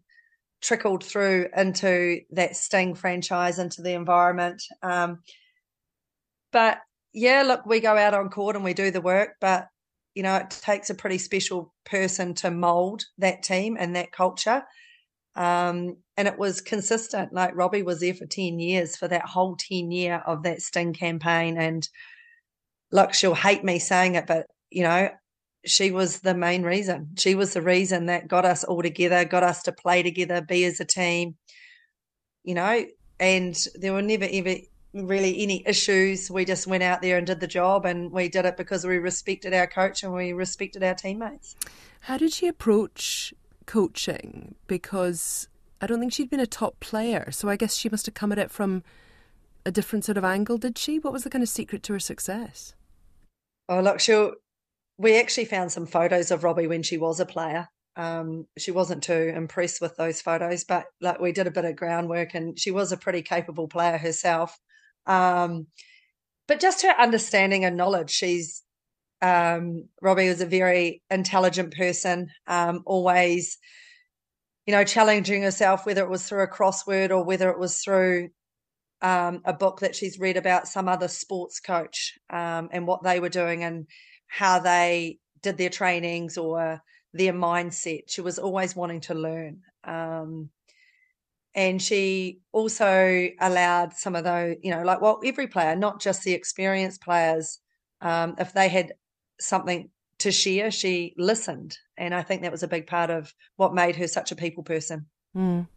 trickled 0.61 1.03
through 1.03 1.47
into 1.55 2.21
that 2.31 2.55
Sting 2.55 2.95
franchise, 2.95 3.59
into 3.59 3.83
the 3.83 3.93
environment. 3.93 4.63
Um, 4.81 5.19
but 6.51 6.79
yeah, 7.13 7.43
look, 7.43 7.65
we 7.65 7.79
go 7.79 7.95
out 7.95 8.13
on 8.13 8.29
court 8.29 8.55
and 8.55 8.65
we 8.65 8.73
do 8.73 8.89
the 8.89 9.01
work, 9.01 9.35
but 9.39 9.67
you 10.15 10.23
know, 10.23 10.37
it 10.37 10.49
takes 10.49 10.89
a 10.89 10.95
pretty 10.95 11.17
special 11.17 11.73
person 11.85 12.33
to 12.35 12.49
mold 12.49 13.03
that 13.17 13.43
team 13.43 13.75
and 13.79 13.95
that 13.95 14.11
culture. 14.11 14.63
Um, 15.35 15.97
and 16.17 16.27
it 16.27 16.37
was 16.37 16.61
consistent. 16.61 17.33
Like 17.33 17.55
Robbie 17.55 17.83
was 17.83 17.99
there 17.99 18.13
for 18.13 18.25
10 18.25 18.59
years 18.59 18.95
for 18.95 19.07
that 19.07 19.25
whole 19.25 19.55
10 19.55 19.91
year 19.91 20.23
of 20.25 20.43
that 20.43 20.61
Sting 20.61 20.93
campaign. 20.93 21.57
And 21.57 21.87
look, 22.91 23.13
she'll 23.13 23.35
hate 23.35 23.63
me 23.63 23.79
saying 23.79 24.15
it, 24.15 24.27
but 24.27 24.47
you 24.69 24.83
know, 24.83 25.09
she 25.65 25.91
was 25.91 26.19
the 26.19 26.35
main 26.35 26.63
reason. 26.63 27.09
She 27.17 27.35
was 27.35 27.53
the 27.53 27.61
reason 27.61 28.05
that 28.05 28.27
got 28.27 28.45
us 28.45 28.63
all 28.63 28.81
together, 28.81 29.25
got 29.25 29.43
us 29.43 29.63
to 29.63 29.71
play 29.71 30.03
together, 30.03 30.41
be 30.41 30.63
as 30.65 30.79
a 30.79 30.85
team, 30.85 31.35
you 32.43 32.53
know, 32.53 32.85
and 33.19 33.57
there 33.75 33.93
were 33.93 34.01
never 34.01 34.27
ever 34.31 34.55
really 34.93 35.41
any 35.41 35.63
issues. 35.65 36.31
We 36.31 36.45
just 36.45 36.67
went 36.67 36.83
out 36.83 37.01
there 37.01 37.17
and 37.17 37.27
did 37.27 37.39
the 37.39 37.47
job 37.47 37.85
and 37.85 38.11
we 38.11 38.29
did 38.29 38.45
it 38.45 38.55
because 38.55 38.85
we 38.85 38.97
respected 38.97 39.53
our 39.53 39.67
coach 39.67 40.03
and 40.03 40.13
we 40.13 40.31
respected 40.31 40.83
our 40.83 40.93
teammates. 40.93 41.55
How 42.01 42.17
did 42.17 42.31
she 42.31 42.47
approach 42.47 43.33
coaching 43.65 44.55
because 44.67 45.47
I 45.85 45.87
don't 45.87 45.99
think 45.99 46.13
she'd 46.13 46.31
been 46.31 46.39
a 46.39 46.47
top 46.47 46.79
player. 46.79 47.29
So 47.29 47.47
I 47.47 47.57
guess 47.57 47.75
she 47.77 47.89
must 47.89 48.07
have 48.07 48.15
come 48.15 48.31
at 48.31 48.39
it 48.39 48.49
from 48.49 48.81
a 49.67 49.71
different 49.71 50.03
sort 50.03 50.17
of 50.17 50.23
angle, 50.23 50.57
did 50.57 50.79
she? 50.79 50.97
What 50.97 51.13
was 51.13 51.23
the 51.23 51.29
kind 51.29 51.43
of 51.43 51.47
secret 51.47 51.83
to 51.83 51.93
her 51.93 51.99
success? 51.99 52.73
Oh, 53.69 53.81
look, 53.81 53.99
she 53.99 54.31
we 54.97 55.19
actually 55.19 55.45
found 55.45 55.71
some 55.71 55.85
photos 55.85 56.31
of 56.31 56.43
Robbie 56.43 56.65
when 56.65 56.81
she 56.81 56.97
was 56.97 57.19
a 57.19 57.25
player. 57.27 57.67
Um, 57.95 58.47
she 58.57 58.71
wasn't 58.71 59.03
too 59.03 59.31
impressed 59.35 59.79
with 59.79 59.95
those 59.95 60.21
photos, 60.21 60.63
but 60.63 60.85
like 61.01 61.19
we 61.19 61.31
did 61.31 61.45
a 61.45 61.51
bit 61.51 61.65
of 61.65 61.75
groundwork, 61.75 62.33
and 62.33 62.59
she 62.59 62.71
was 62.71 62.91
a 62.91 62.97
pretty 62.97 63.21
capable 63.21 63.67
player 63.67 63.99
herself. 63.99 64.57
Um, 65.05 65.67
but 66.47 66.59
just 66.59 66.81
her 66.81 66.99
understanding 66.99 67.63
and 67.63 67.77
knowledge, 67.77 68.09
she's 68.09 68.63
um, 69.21 69.87
Robbie 70.01 70.29
was 70.29 70.41
a 70.41 70.47
very 70.47 71.03
intelligent 71.11 71.75
person, 71.75 72.29
um, 72.47 72.81
always, 72.87 73.59
you 74.65 74.73
know, 74.73 74.83
challenging 74.83 75.43
herself, 75.43 75.85
whether 75.85 76.03
it 76.03 76.09
was 76.09 76.27
through 76.27 76.43
a 76.43 76.47
crossword 76.47 77.11
or 77.11 77.23
whether 77.23 77.49
it 77.49 77.59
was 77.59 77.79
through 77.79 78.29
um, 79.01 79.41
a 79.45 79.53
book 79.53 79.81
that 79.81 79.95
she's 79.95 80.19
read 80.19 80.37
about 80.37 80.67
some 80.67 80.87
other 80.87 81.07
sports 81.07 81.59
coach 81.59 82.17
um, 82.31 82.69
and 82.71 82.87
what 82.87 83.03
they 83.03 83.19
were 83.19 83.29
doing 83.29 83.63
and 83.63 83.85
how 84.27 84.59
they 84.59 85.19
did 85.41 85.57
their 85.57 85.69
trainings 85.69 86.37
or 86.37 86.81
their 87.13 87.33
mindset. 87.33 88.03
She 88.07 88.21
was 88.21 88.39
always 88.39 88.75
wanting 88.75 89.01
to 89.01 89.13
learn. 89.13 89.61
Um, 89.83 90.49
and 91.53 91.81
she 91.81 92.39
also 92.51 93.29
allowed 93.39 93.93
some 93.93 94.15
of 94.15 94.23
those, 94.23 94.55
you 94.61 94.71
know, 94.71 94.83
like, 94.83 95.01
well, 95.01 95.21
every 95.23 95.47
player, 95.47 95.75
not 95.75 96.01
just 96.01 96.23
the 96.23 96.33
experienced 96.33 97.01
players, 97.01 97.59
um, 98.01 98.35
if 98.39 98.53
they 98.53 98.67
had 98.67 98.93
something 99.39 99.89
to 100.19 100.31
share, 100.31 100.71
she 100.71 101.13
listened. 101.17 101.77
And 101.97 102.13
I 102.13 102.23
think 102.23 102.41
that 102.41 102.51
was 102.51 102.63
a 102.63 102.67
big 102.67 102.87
part 102.87 103.09
of 103.09 103.33
what 103.55 103.73
made 103.73 103.95
her 103.97 104.07
such 104.07 104.31
a 104.31 104.35
people 104.35 104.63
person. 104.63 105.07
Mm. 105.35 105.67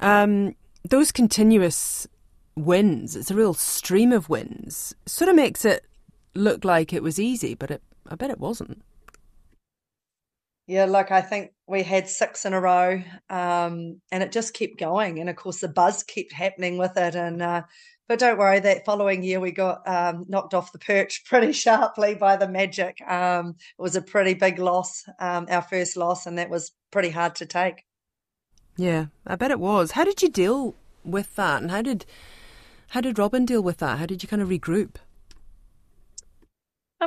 Um, 0.00 0.54
those 0.88 1.12
continuous 1.12 2.06
wins, 2.56 3.16
it's 3.16 3.30
a 3.30 3.34
real 3.34 3.54
stream 3.54 4.12
of 4.12 4.28
wins, 4.28 4.94
sort 5.06 5.28
of 5.28 5.36
makes 5.36 5.64
it 5.64 5.84
look 6.34 6.64
like 6.64 6.92
it 6.92 7.02
was 7.02 7.18
easy, 7.18 7.54
but 7.54 7.70
it, 7.70 7.82
I 8.08 8.14
bet 8.14 8.30
it 8.30 8.40
wasn't. 8.40 8.82
Yeah, 10.66 10.84
like 10.84 11.10
I 11.10 11.20
think 11.20 11.52
we 11.66 11.82
had 11.82 12.08
six 12.08 12.44
in 12.44 12.52
a 12.52 12.60
row, 12.60 13.02
um, 13.28 14.00
and 14.12 14.22
it 14.22 14.30
just 14.30 14.54
kept 14.54 14.78
going. 14.78 15.18
And 15.18 15.28
of 15.28 15.36
course, 15.36 15.60
the 15.60 15.68
buzz 15.68 16.02
kept 16.02 16.32
happening 16.32 16.78
with 16.78 16.96
it. 16.96 17.16
And 17.16 17.42
uh, 17.42 17.62
but 18.08 18.18
don't 18.18 18.38
worry, 18.38 18.60
that 18.60 18.84
following 18.84 19.22
year 19.22 19.40
we 19.40 19.50
got 19.50 19.86
um, 19.88 20.24
knocked 20.28 20.54
off 20.54 20.72
the 20.72 20.78
perch 20.78 21.24
pretty 21.28 21.52
sharply 21.52 22.14
by 22.14 22.36
the 22.36 22.48
Magic. 22.48 23.00
Um, 23.08 23.56
it 23.58 23.82
was 23.82 23.96
a 23.96 24.02
pretty 24.02 24.34
big 24.34 24.58
loss, 24.58 25.04
um, 25.18 25.46
our 25.50 25.62
first 25.62 25.96
loss, 25.96 26.26
and 26.26 26.38
that 26.38 26.50
was 26.50 26.72
pretty 26.90 27.10
hard 27.10 27.34
to 27.36 27.46
take. 27.46 27.84
Yeah, 28.76 29.06
I 29.26 29.36
bet 29.36 29.50
it 29.50 29.60
was. 29.60 29.92
How 29.92 30.04
did 30.04 30.22
you 30.22 30.28
deal 30.28 30.74
with 31.04 31.34
that, 31.36 31.60
and 31.62 31.70
how 31.70 31.82
did 31.82 32.06
how 32.90 33.00
did 33.00 33.18
Robyn 33.18 33.46
deal 33.46 33.62
with 33.62 33.78
that? 33.78 33.98
How 33.98 34.06
did 34.06 34.22
you 34.22 34.28
kind 34.28 34.42
of 34.42 34.48
regroup? 34.48 34.96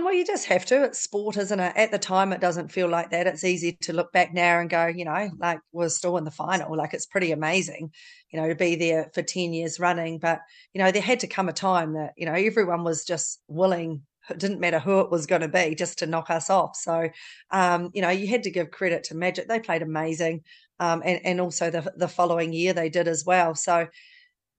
Well, 0.04 0.14
you 0.14 0.25
just 0.25 0.46
have 0.48 0.66
to. 0.66 0.84
It's 0.84 1.00
sport, 1.00 1.38
isn't 1.38 1.60
it? 1.60 1.74
At 1.75 1.92
the 1.92 1.98
time, 1.98 2.34
it 2.34 2.42
doesn't 2.42 2.72
feel 2.72 2.90
like 2.90 3.12
that. 3.12 3.28
It's 3.28 3.44
easy 3.46 3.78
to 3.82 3.94
look 3.94 4.12
back 4.12 4.34
now 4.34 4.60
and 4.60 4.70
go, 4.70 4.88
you 4.88 5.06
know, 5.06 5.30
like 5.40 5.60
we're 5.72 5.90
still 5.90 6.18
in 6.18 6.25
the 6.25 6.32
final. 6.32 6.75
Like 6.75 6.94
it's 6.94 7.06
pretty 7.06 7.32
amazing, 7.32 7.92
you 8.30 8.40
know, 8.40 8.48
to 8.48 8.56
be 8.56 8.75
there 8.75 9.10
for 9.14 9.22
10 9.22 9.54
years 9.54 9.80
running. 9.80 10.20
But, 10.20 10.42
you 10.74 10.82
know, 10.82 10.92
there 10.92 11.02
had 11.02 11.22
to 11.22 11.28
come 11.28 11.48
a 11.50 11.54
time 11.54 11.94
that, 11.94 12.12
you 12.18 12.25
know, 12.25 12.34
everyone 12.34 12.84
was 12.84 13.06
just 13.06 13.42
willing 13.48 14.02
it 14.30 14.40
didn't 14.40 14.60
matter 14.60 14.80
who 14.80 15.02
it 15.02 15.12
was 15.12 15.28
going 15.28 15.42
to 15.42 15.48
be, 15.48 15.75
just 15.75 16.00
to 16.00 16.08
knock 16.08 16.32
us 16.32 16.50
off. 16.50 16.75
So, 16.75 17.10
um, 17.52 17.92
you 17.94 18.02
know, 18.02 18.10
you 18.10 18.28
had 18.28 18.44
to 18.44 18.52
give 18.52 18.72
credit 18.72 19.04
to 19.06 19.16
Magic; 19.16 19.48
they 19.48 19.60
played 19.60 19.84
amazing, 19.84 20.44
um, 20.80 21.04
and 21.06 21.22
and 21.24 21.40
also 21.40 21.70
the 21.70 21.94
the 21.96 22.08
following 22.08 22.52
year 22.52 22.74
they 22.74 22.90
did 22.90 23.08
as 23.08 23.24
well. 23.24 23.54
So, 23.54 23.88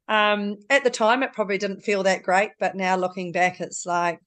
um, 0.08 0.58
at 0.70 0.84
the 0.84 0.90
time, 0.90 1.22
it 1.24 1.32
probably 1.32 1.58
didn't 1.58 1.80
feel 1.80 2.04
that 2.04 2.22
great, 2.22 2.52
but 2.60 2.76
now 2.76 2.96
looking 2.96 3.32
back, 3.32 3.60
it's 3.60 3.84
like, 3.84 4.20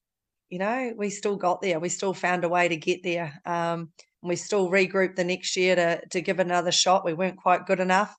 you 0.50 0.58
know, 0.58 0.92
we 0.96 1.10
still 1.10 1.36
got 1.36 1.62
there. 1.62 1.80
We 1.80 1.88
still 1.88 2.12
found 2.12 2.44
a 2.44 2.48
way 2.48 2.68
to 2.68 2.76
get 2.76 3.02
there. 3.02 3.40
Um, 3.46 3.90
we 4.22 4.36
still 4.36 4.68
regrouped 4.68 5.16
the 5.16 5.24
next 5.24 5.56
year 5.56 5.76
to 5.76 6.06
to 6.08 6.20
give 6.20 6.40
another 6.40 6.72
shot. 6.72 7.04
We 7.04 7.14
weren't 7.14 7.38
quite 7.38 7.66
good 7.66 7.80
enough, 7.80 8.14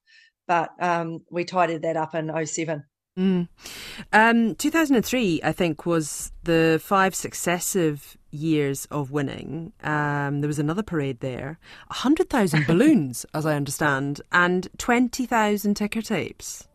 but 0.48 0.72
um, 0.80 1.20
we 1.30 1.46
tidied 1.46 1.84
that 1.84 1.98
up 1.98 2.16
in 2.16 2.32
07. 2.46 2.84
Mm. 3.20 3.50
Um, 4.14 4.56
2003, 4.56 5.42
I 5.44 5.52
think, 5.52 5.86
was 5.86 6.32
the 6.44 6.80
five 6.82 7.14
successive 7.14 8.18
years 8.32 8.86
of 8.86 9.12
winning. 9.12 9.74
Um, 9.84 10.40
there 10.40 10.48
was 10.48 10.60
another 10.60 10.82
parade 10.82 11.20
there, 11.20 11.60
100,000 11.88 12.66
balloons, 12.66 13.26
as 13.34 13.46
I 13.46 13.56
understand, 13.56 14.22
and 14.32 14.70
20,000 14.78 15.74
ticker 15.74 16.02
tapes. 16.02 16.70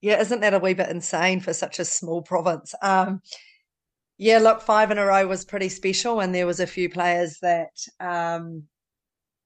Yeah, 0.00 0.18
isn't 0.18 0.40
that 0.40 0.54
a 0.54 0.58
wee 0.58 0.72
bit 0.72 0.88
insane 0.88 1.40
for 1.40 1.52
such 1.52 1.78
a 1.78 1.84
small 1.84 2.22
province? 2.22 2.74
Um, 2.80 3.20
yeah, 4.20 4.36
look, 4.36 4.60
five 4.60 4.90
in 4.90 4.98
a 4.98 5.06
row 5.06 5.26
was 5.26 5.46
pretty 5.46 5.70
special, 5.70 6.20
and 6.20 6.34
there 6.34 6.46
was 6.46 6.60
a 6.60 6.66
few 6.66 6.90
players 6.90 7.38
that, 7.40 7.70
um, 8.00 8.64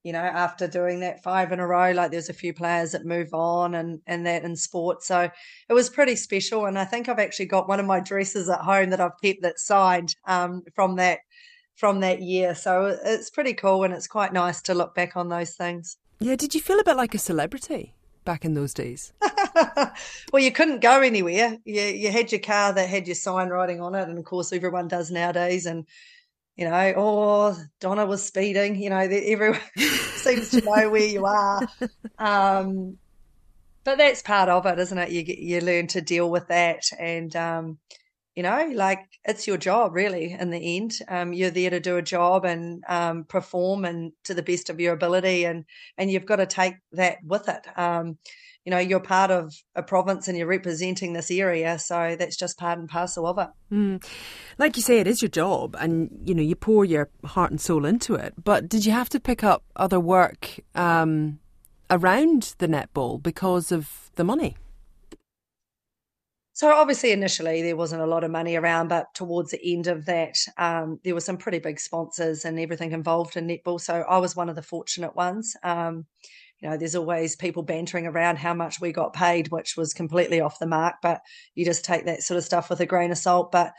you 0.03 0.11
know, 0.11 0.19
after 0.19 0.67
doing 0.67 0.99
that 0.99 1.23
five 1.23 1.53
in 1.53 1.61
a 1.61 1.65
row, 1.65 1.93
like 1.93 2.11
there's 2.11 2.27
a 2.27 2.33
few 2.33 2.53
players 2.53 2.91
that 2.91 3.05
move 3.05 3.33
on 3.33 3.73
and 3.73 4.01
and 4.05 4.25
that 4.27 4.43
in 4.43 4.57
sport. 4.57 5.01
So 5.01 5.29
it 5.69 5.73
was 5.73 5.89
pretty 5.89 6.17
special, 6.17 6.65
and 6.65 6.77
I 6.77 6.83
think 6.83 7.07
I've 7.07 7.19
actually 7.19 7.45
got 7.45 7.69
one 7.69 7.79
of 7.79 7.85
my 7.85 8.01
dresses 8.01 8.49
at 8.49 8.59
home 8.59 8.89
that 8.89 8.99
I've 8.99 9.17
kept 9.23 9.43
that 9.43 9.59
signed 9.59 10.13
um, 10.27 10.61
from 10.75 10.97
that 10.97 11.19
from 11.77 12.01
that 12.01 12.21
year. 12.21 12.53
So 12.53 12.97
it's 13.01 13.29
pretty 13.29 13.53
cool, 13.53 13.85
and 13.85 13.93
it's 13.93 14.07
quite 14.07 14.33
nice 14.33 14.61
to 14.63 14.73
look 14.73 14.93
back 14.93 15.15
on 15.15 15.29
those 15.29 15.55
things. 15.55 15.95
Yeah, 16.19 16.35
did 16.35 16.53
you 16.53 16.59
feel 16.59 16.81
a 16.81 16.83
bit 16.83 16.97
like 16.97 17.15
a 17.15 17.19
celebrity? 17.19 17.95
back 18.25 18.43
in 18.43 18.55
those 18.55 18.73
days? 18.73 19.13
well, 20.31 20.43
you 20.43 20.51
couldn't 20.51 20.81
go 20.81 21.01
anywhere. 21.01 21.57
You 21.65 21.81
you 21.81 22.11
had 22.11 22.31
your 22.31 22.41
car 22.41 22.73
that 22.73 22.89
had 22.89 23.07
your 23.07 23.15
sign 23.15 23.49
writing 23.49 23.81
on 23.81 23.95
it, 23.95 24.07
and 24.07 24.17
of 24.17 24.25
course 24.25 24.51
everyone 24.51 24.87
does 24.87 25.11
nowadays. 25.11 25.65
And 25.65 25.85
you 26.55 26.65
know, 26.69 26.93
oh, 26.95 27.57
Donna 27.79 28.05
was 28.05 28.23
speeding. 28.23 28.75
You 28.81 28.89
know, 28.89 28.97
everyone 28.97 29.59
seems 29.77 30.49
to 30.51 30.61
know 30.61 30.89
where 30.89 31.07
you 31.07 31.25
are. 31.25 31.61
Um, 32.17 32.97
but 33.83 33.97
that's 33.97 34.21
part 34.21 34.49
of 34.49 34.65
it, 34.65 34.79
isn't 34.79 34.97
it? 34.97 35.11
You 35.11 35.23
you 35.27 35.61
learn 35.61 35.87
to 35.87 36.01
deal 36.01 36.29
with 36.29 36.47
that, 36.47 36.83
and 36.99 37.33
um, 37.35 37.77
you 38.35 38.43
know, 38.43 38.71
like 38.73 39.05
it's 39.23 39.47
your 39.47 39.57
job 39.57 39.93
really 39.93 40.31
in 40.33 40.49
the 40.49 40.77
end. 40.77 40.93
Um, 41.07 41.31
you're 41.33 41.51
there 41.51 41.69
to 41.69 41.79
do 41.79 41.97
a 41.97 42.01
job 42.01 42.43
and 42.43 42.83
um, 42.89 43.23
perform 43.23 43.85
and 43.85 44.11
to 44.25 44.33
the 44.33 44.43
best 44.43 44.69
of 44.69 44.79
your 44.79 44.93
ability, 44.93 45.45
and 45.45 45.65
and 45.97 46.11
you've 46.11 46.25
got 46.25 46.37
to 46.37 46.45
take 46.45 46.75
that 46.91 47.19
with 47.23 47.47
it. 47.47 47.65
You 48.65 48.71
know, 48.71 48.79
you're 48.79 48.99
part 48.99 49.29
of 49.29 49.53
a 49.75 49.83
province 49.83 50.27
and 50.27 50.35
you're 50.35 50.47
representing 50.47 51.13
this 51.13 51.29
area, 51.29 51.77
so 51.77 52.15
that's 52.17 52.35
just 52.35 52.57
part 52.57 52.79
and 52.79 52.89
parcel 52.89 53.27
of 53.27 53.37
it. 53.37 53.49
Mm. 53.71 54.03
Like 54.57 54.75
you 54.75 54.81
say, 54.81 54.99
it 54.99 55.07
is 55.07 55.21
your 55.21 55.29
job, 55.29 55.75
and 55.79 56.09
you 56.25 56.33
know 56.33 56.41
you 56.41 56.55
pour 56.55 56.83
your 56.83 57.09
heart 57.23 57.51
and 57.51 57.61
soul 57.61 57.85
into 57.85 58.15
it. 58.15 58.33
But 58.43 58.67
did 58.67 58.85
you 58.85 58.91
have 58.91 59.09
to 59.09 59.19
pick 59.19 59.43
up 59.43 59.63
other 59.75 59.99
work 59.99 60.59
um, 60.73 61.39
around 61.91 62.55
the 62.57 62.67
netball 62.67 63.21
because 63.21 63.71
of 63.71 64.09
the 64.15 64.23
money? 64.23 64.55
So 66.55 66.73
obviously, 66.73 67.11
initially 67.11 67.61
there 67.61 67.75
wasn't 67.75 68.01
a 68.01 68.05
lot 68.05 68.23
of 68.23 68.31
money 68.31 68.55
around, 68.55 68.87
but 68.87 69.13
towards 69.13 69.51
the 69.51 69.73
end 69.73 69.87
of 69.87 70.05
that, 70.05 70.37
um, 70.57 71.01
there 71.03 71.13
were 71.13 71.19
some 71.19 71.35
pretty 71.35 71.59
big 71.59 71.81
sponsors 71.81 72.45
and 72.45 72.57
everything 72.57 72.93
involved 72.93 73.35
in 73.35 73.45
netball. 73.45 73.79
So 73.79 74.05
I 74.09 74.19
was 74.19 74.37
one 74.37 74.47
of 74.47 74.55
the 74.55 74.61
fortunate 74.61 75.17
ones. 75.17 75.57
Um, 75.63 76.05
you 76.59 76.69
know, 76.69 76.77
there's 76.77 76.95
always 76.95 77.35
people 77.35 77.63
bantering 77.63 78.07
around 78.07 78.37
how 78.37 78.53
much 78.53 78.79
we 78.79 78.91
got 78.91 79.13
paid, 79.13 79.49
which 79.49 79.75
was 79.75 79.93
completely 79.93 80.39
off 80.39 80.59
the 80.59 80.67
mark. 80.67 80.95
But 81.01 81.21
you 81.53 81.65
just 81.65 81.85
take 81.85 82.05
that 82.05 82.23
sort 82.23 82.37
of 82.37 82.43
stuff 82.43 82.69
with 82.69 82.79
a 82.79 82.85
grain 82.85 83.11
of 83.11 83.17
salt. 83.17 83.51
But 83.51 83.73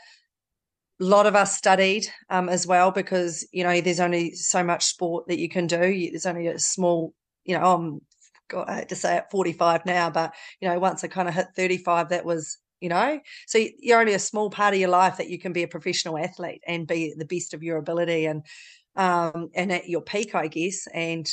a 0.99 1.03
lot 1.03 1.25
of 1.25 1.35
us 1.35 1.57
studied 1.57 2.07
um, 2.29 2.49
as 2.49 2.65
well 2.65 2.91
because 2.91 3.47
you 3.51 3.63
know 3.63 3.81
there's 3.81 3.99
only 3.99 4.33
so 4.33 4.63
much 4.63 4.85
sport 4.85 5.27
that 5.27 5.39
you 5.39 5.49
can 5.49 5.67
do. 5.67 5.77
There's 5.77 6.25
only 6.25 6.47
a 6.47 6.59
small, 6.59 7.13
you 7.45 7.57
know, 7.57 7.75
I'm 7.75 8.01
got 8.47 8.69
I 8.69 8.75
hate 8.77 8.89
to 8.89 8.95
say 8.95 9.17
it, 9.17 9.25
45 9.31 9.85
now, 9.85 10.09
but 10.09 10.33
you 10.61 10.69
know, 10.69 10.79
once 10.79 11.03
I 11.03 11.07
kind 11.07 11.27
of 11.27 11.35
hit 11.35 11.47
35, 11.55 12.09
that 12.09 12.25
was 12.25 12.57
you 12.79 12.89
know 12.89 13.19
so 13.47 13.59
you're 13.79 13.99
only 13.99 14.13
a 14.13 14.19
small 14.19 14.51
part 14.51 14.75
of 14.75 14.79
your 14.79 14.89
life 14.89 15.17
that 15.17 15.29
you 15.29 15.39
can 15.39 15.51
be 15.51 15.63
a 15.63 15.67
professional 15.67 16.15
athlete 16.15 16.61
and 16.67 16.85
be 16.85 17.11
the 17.17 17.25
best 17.25 17.55
of 17.55 17.63
your 17.63 17.77
ability 17.77 18.27
and 18.27 18.43
um 18.95 19.49
and 19.55 19.71
at 19.71 19.89
your 19.89 20.01
peak 20.01 20.35
i 20.35 20.45
guess 20.45 20.87
and 20.93 21.27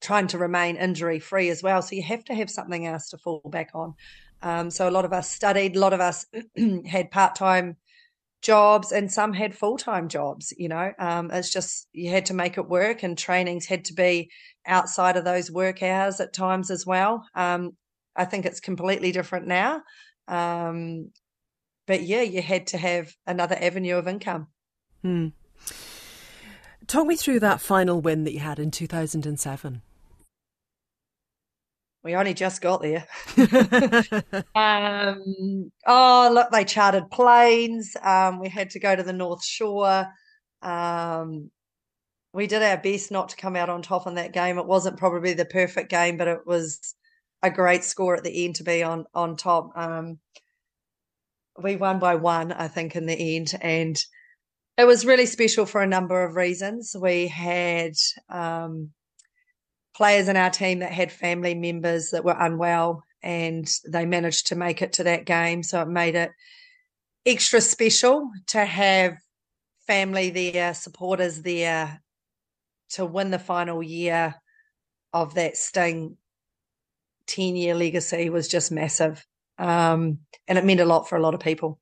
trying 0.00 0.26
to 0.26 0.38
remain 0.38 0.76
injury 0.76 1.18
free 1.18 1.48
as 1.48 1.62
well 1.62 1.82
so 1.82 1.94
you 1.94 2.02
have 2.02 2.24
to 2.24 2.34
have 2.34 2.50
something 2.50 2.86
else 2.86 3.08
to 3.08 3.18
fall 3.18 3.40
back 3.46 3.70
on 3.74 3.94
um 4.42 4.70
so 4.70 4.88
a 4.88 4.90
lot 4.90 5.04
of 5.04 5.12
us 5.12 5.30
studied 5.30 5.76
a 5.76 5.80
lot 5.80 5.92
of 5.92 6.00
us 6.00 6.26
had 6.86 7.10
part-time 7.10 7.76
jobs 8.42 8.92
and 8.92 9.10
some 9.10 9.32
had 9.32 9.56
full-time 9.56 10.08
jobs 10.08 10.52
you 10.58 10.68
know 10.68 10.92
um 10.98 11.30
it's 11.32 11.52
just 11.52 11.88
you 11.92 12.10
had 12.10 12.26
to 12.26 12.34
make 12.34 12.58
it 12.58 12.68
work 12.68 13.02
and 13.02 13.16
trainings 13.16 13.66
had 13.66 13.84
to 13.84 13.94
be 13.94 14.30
outside 14.66 15.16
of 15.16 15.24
those 15.24 15.50
work 15.50 15.82
hours 15.82 16.20
at 16.20 16.32
times 16.32 16.70
as 16.70 16.86
well 16.86 17.24
um 17.34 17.72
I 18.16 18.24
think 18.24 18.46
it's 18.46 18.60
completely 18.60 19.12
different 19.12 19.46
now. 19.46 19.82
Um, 20.26 21.10
but 21.86 22.02
yeah, 22.02 22.22
you 22.22 22.42
had 22.42 22.68
to 22.68 22.78
have 22.78 23.14
another 23.26 23.56
avenue 23.60 23.96
of 23.96 24.08
income. 24.08 24.48
Hmm. 25.02 25.28
Talk 26.86 27.06
me 27.06 27.16
through 27.16 27.40
that 27.40 27.60
final 27.60 28.00
win 28.00 28.24
that 28.24 28.32
you 28.32 28.40
had 28.40 28.58
in 28.58 28.70
2007. 28.70 29.82
We 32.04 32.14
only 32.14 32.34
just 32.34 32.60
got 32.60 32.82
there. 32.82 33.04
um, 34.54 35.72
oh, 35.84 36.30
look, 36.32 36.52
they 36.52 36.64
chartered 36.64 37.10
planes. 37.10 37.96
Um, 38.00 38.38
we 38.38 38.48
had 38.48 38.70
to 38.70 38.78
go 38.78 38.94
to 38.94 39.02
the 39.02 39.12
North 39.12 39.44
Shore. 39.44 40.06
Um, 40.62 41.50
we 42.32 42.46
did 42.46 42.62
our 42.62 42.76
best 42.76 43.10
not 43.10 43.30
to 43.30 43.36
come 43.36 43.56
out 43.56 43.68
on 43.68 43.82
top 43.82 44.06
in 44.06 44.14
that 44.14 44.32
game. 44.32 44.56
It 44.58 44.66
wasn't 44.66 44.98
probably 44.98 45.32
the 45.32 45.46
perfect 45.46 45.90
game, 45.90 46.16
but 46.16 46.28
it 46.28 46.46
was 46.46 46.94
a 47.42 47.50
great 47.50 47.82
score 47.82 48.14
at 48.14 48.22
the 48.22 48.44
end 48.44 48.56
to 48.56 48.62
be 48.62 48.84
on 48.84 49.06
on 49.12 49.36
top. 49.36 49.70
Um, 49.74 50.20
we 51.60 51.74
won 51.74 51.98
by 51.98 52.14
one, 52.14 52.52
I 52.52 52.68
think, 52.68 52.94
in 52.94 53.06
the 53.06 53.36
end, 53.36 53.52
and 53.60 53.96
it 54.78 54.86
was 54.86 55.06
really 55.06 55.26
special 55.26 55.66
for 55.66 55.82
a 55.82 55.86
number 55.86 56.22
of 56.22 56.36
reasons. 56.36 56.94
We 56.98 57.28
had 57.28 57.94
um, 58.28 58.90
players 59.94 60.28
in 60.28 60.36
our 60.36 60.50
team 60.50 60.80
that 60.80 60.92
had 60.92 61.10
family 61.10 61.54
members 61.54 62.10
that 62.10 62.24
were 62.24 62.36
unwell, 62.38 63.02
and 63.22 63.68
they 63.88 64.04
managed 64.04 64.48
to 64.48 64.56
make 64.56 64.82
it 64.82 64.94
to 64.94 65.04
that 65.04 65.24
game, 65.24 65.62
so 65.62 65.80
it 65.80 65.88
made 65.88 66.14
it 66.14 66.30
extra 67.24 67.60
special 67.60 68.30
to 68.48 68.64
have 68.64 69.16
family 69.86 70.30
there, 70.30 70.74
supporters 70.74 71.42
there, 71.42 72.02
to 72.90 73.04
win 73.04 73.30
the 73.30 73.38
final 73.38 73.82
year 73.82 74.34
of 75.12 75.34
that 75.34 75.56
Sting 75.56 76.16
10 77.26 77.56
year 77.56 77.74
legacy 77.74 78.30
was 78.30 78.48
just 78.48 78.70
massive. 78.70 79.26
Um, 79.58 80.20
and 80.46 80.58
it 80.58 80.64
meant 80.64 80.80
a 80.80 80.84
lot 80.84 81.08
for 81.08 81.16
a 81.16 81.22
lot 81.22 81.34
of 81.34 81.40
people. 81.40 81.80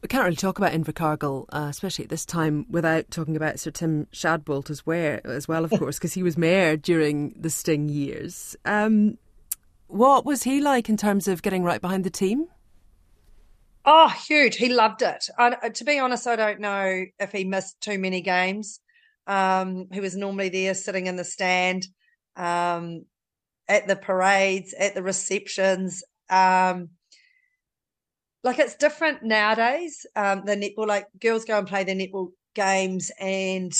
We 0.00 0.08
can't 0.08 0.24
really 0.24 0.36
talk 0.36 0.58
about 0.58 0.72
Invercargill, 0.72 1.46
uh, 1.52 1.66
especially 1.68 2.04
at 2.04 2.10
this 2.10 2.24
time, 2.24 2.66
without 2.70 3.10
talking 3.10 3.36
about 3.36 3.58
Sir 3.58 3.72
Tim 3.72 4.06
Shadbolt 4.12 4.70
as 4.70 4.86
well, 4.86 5.18
as 5.24 5.48
well 5.48 5.64
of 5.64 5.70
course, 5.78 5.98
because 5.98 6.14
he 6.14 6.22
was 6.22 6.38
mayor 6.38 6.76
during 6.76 7.34
the 7.36 7.50
Sting 7.50 7.88
years. 7.88 8.56
Um, 8.64 9.18
what 9.88 10.24
was 10.24 10.44
he 10.44 10.60
like 10.60 10.88
in 10.88 10.96
terms 10.96 11.26
of 11.26 11.42
getting 11.42 11.64
right 11.64 11.80
behind 11.80 12.04
the 12.04 12.10
team? 12.10 12.46
Oh, 13.84 14.08
huge. 14.08 14.56
He 14.56 14.68
loved 14.68 15.02
it. 15.02 15.24
I, 15.38 15.70
to 15.70 15.84
be 15.84 15.98
honest, 15.98 16.26
I 16.26 16.36
don't 16.36 16.60
know 16.60 17.04
if 17.18 17.32
he 17.32 17.44
missed 17.44 17.80
too 17.80 17.98
many 17.98 18.20
games. 18.20 18.80
Um, 19.26 19.88
he 19.92 20.00
was 20.00 20.14
normally 20.14 20.50
there 20.50 20.74
sitting 20.74 21.06
in 21.06 21.16
the 21.16 21.24
stand. 21.24 21.86
Um, 22.36 23.06
at 23.68 23.86
the 23.86 23.96
parades, 23.96 24.74
at 24.78 24.94
the 24.94 25.02
receptions. 25.02 26.02
Um, 26.30 26.90
like 28.48 28.58
it's 28.58 28.76
different 28.76 29.22
nowadays. 29.22 30.06
Um, 30.16 30.42
the 30.46 30.56
netball, 30.56 30.86
like 30.86 31.06
girls 31.20 31.44
go 31.44 31.58
and 31.58 31.68
play 31.68 31.84
their 31.84 31.94
netball 31.94 32.30
games 32.54 33.12
and 33.20 33.72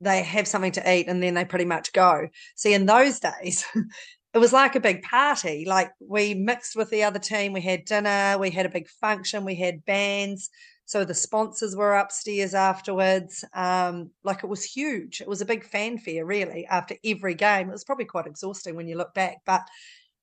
they 0.00 0.22
have 0.22 0.48
something 0.48 0.72
to 0.72 0.92
eat 0.92 1.08
and 1.08 1.22
then 1.22 1.34
they 1.34 1.44
pretty 1.44 1.66
much 1.66 1.92
go. 1.92 2.28
See, 2.56 2.72
in 2.72 2.86
those 2.86 3.20
days, 3.20 3.64
it 4.34 4.38
was 4.38 4.52
like 4.52 4.76
a 4.76 4.80
big 4.80 5.02
party. 5.02 5.66
Like 5.66 5.90
we 6.00 6.32
mixed 6.32 6.74
with 6.74 6.88
the 6.88 7.02
other 7.02 7.18
team, 7.18 7.52
we 7.52 7.60
had 7.60 7.84
dinner, 7.84 8.38
we 8.38 8.50
had 8.50 8.64
a 8.64 8.70
big 8.70 8.88
function, 8.88 9.44
we 9.44 9.56
had 9.56 9.84
bands. 9.84 10.48
So 10.86 11.04
the 11.04 11.14
sponsors 11.14 11.76
were 11.76 11.94
upstairs 11.94 12.54
afterwards. 12.54 13.44
Um, 13.52 14.10
like 14.24 14.42
it 14.42 14.48
was 14.48 14.64
huge. 14.64 15.20
It 15.20 15.28
was 15.28 15.42
a 15.42 15.46
big 15.46 15.64
fanfare, 15.64 16.24
really, 16.24 16.66
after 16.66 16.96
every 17.04 17.34
game. 17.34 17.68
It 17.68 17.72
was 17.72 17.84
probably 17.84 18.06
quite 18.06 18.26
exhausting 18.26 18.74
when 18.74 18.88
you 18.88 18.96
look 18.96 19.12
back. 19.12 19.38
But, 19.44 19.62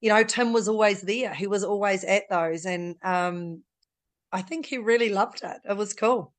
you 0.01 0.09
know, 0.09 0.23
Tim 0.23 0.53
was 0.53 0.67
always 0.67 1.01
there. 1.01 1.33
He 1.33 1.47
was 1.47 1.63
always 1.63 2.03
at 2.03 2.23
those. 2.29 2.65
And, 2.65 2.95
um, 3.03 3.63
I 4.31 4.41
think 4.41 4.65
he 4.65 4.77
really 4.77 5.09
loved 5.09 5.41
it. 5.43 5.57
It 5.67 5.75
was 5.75 5.93
cool. 5.93 6.33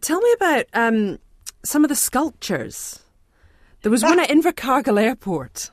Tell 0.00 0.20
me 0.20 0.32
about 0.32 0.66
um, 0.72 1.18
some 1.64 1.84
of 1.84 1.88
the 1.88 1.96
sculptures. 1.96 3.02
There 3.82 3.92
was 3.92 4.02
one 4.02 4.18
at 4.18 4.28
Invercargill 4.30 5.00
Airport. 5.00 5.70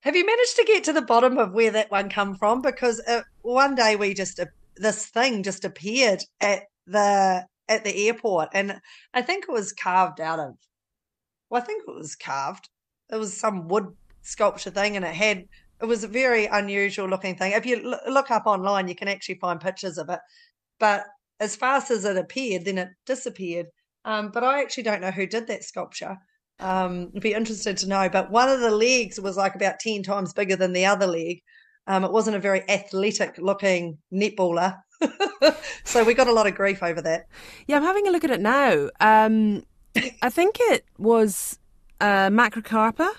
Have 0.00 0.16
you 0.16 0.26
managed 0.26 0.56
to 0.56 0.64
get 0.64 0.84
to 0.84 0.92
the 0.92 1.02
bottom 1.02 1.38
of 1.38 1.52
where 1.52 1.70
that 1.70 1.90
one 1.90 2.10
come 2.10 2.34
from? 2.34 2.60
Because 2.60 3.00
uh, 3.06 3.22
one 3.42 3.74
day 3.74 3.94
we 3.94 4.14
just 4.14 4.40
uh, 4.40 4.46
this 4.76 5.06
thing 5.06 5.42
just 5.42 5.64
appeared 5.64 6.24
at 6.40 6.64
the 6.86 7.46
at 7.68 7.84
the 7.84 8.08
airport, 8.08 8.48
and 8.52 8.80
I 9.14 9.22
think 9.22 9.44
it 9.44 9.52
was 9.52 9.72
carved 9.72 10.20
out 10.20 10.40
of. 10.40 10.54
Well, 11.48 11.62
I 11.62 11.64
think 11.64 11.84
it 11.86 11.94
was 11.94 12.16
carved. 12.16 12.68
It 13.10 13.16
was 13.16 13.36
some 13.36 13.68
wood 13.68 13.94
sculpture 14.22 14.70
thing, 14.70 14.96
and 14.96 15.04
it 15.04 15.14
had 15.14 15.44
it 15.80 15.86
was 15.86 16.04
a 16.04 16.08
very 16.08 16.46
unusual 16.46 17.08
looking 17.08 17.36
thing. 17.36 17.52
If 17.52 17.66
you 17.66 17.96
look 18.06 18.30
up 18.30 18.46
online, 18.46 18.86
you 18.86 18.94
can 18.94 19.08
actually 19.08 19.34
find 19.36 19.60
pictures 19.60 19.98
of 19.98 20.08
it. 20.08 20.20
But 20.78 21.04
as 21.40 21.56
fast 21.56 21.90
as 21.90 22.04
it 22.04 22.16
appeared, 22.16 22.64
then 22.64 22.78
it 22.78 22.88
disappeared. 23.04 23.66
Um, 24.04 24.30
but 24.32 24.44
I 24.44 24.60
actually 24.60 24.84
don't 24.84 25.00
know 25.00 25.10
who 25.10 25.26
did 25.26 25.48
that 25.48 25.64
sculpture. 25.64 26.16
Um, 26.60 27.10
I'd 27.16 27.22
be 27.22 27.34
interested 27.34 27.76
to 27.78 27.88
know. 27.88 28.08
But 28.08 28.30
one 28.30 28.48
of 28.48 28.60
the 28.60 28.70
legs 28.70 29.20
was 29.20 29.36
like 29.36 29.56
about 29.56 29.80
10 29.80 30.04
times 30.04 30.32
bigger 30.32 30.54
than 30.54 30.72
the 30.72 30.86
other 30.86 31.06
leg. 31.06 31.40
Um, 31.88 32.04
it 32.04 32.12
wasn't 32.12 32.36
a 32.36 32.40
very 32.40 32.68
athletic 32.70 33.38
looking 33.38 33.98
netballer. 34.12 34.76
so 35.84 36.04
we 36.04 36.14
got 36.14 36.28
a 36.28 36.32
lot 36.32 36.46
of 36.46 36.54
grief 36.54 36.80
over 36.80 37.02
that. 37.02 37.26
Yeah, 37.66 37.76
I'm 37.76 37.82
having 37.82 38.06
a 38.06 38.12
look 38.12 38.22
at 38.22 38.30
it 38.30 38.40
now. 38.40 38.88
Um, 39.00 39.64
I 40.22 40.30
think 40.30 40.58
it 40.60 40.84
was 40.96 41.58
uh, 42.00 42.28
macrocarpa. 42.28 43.10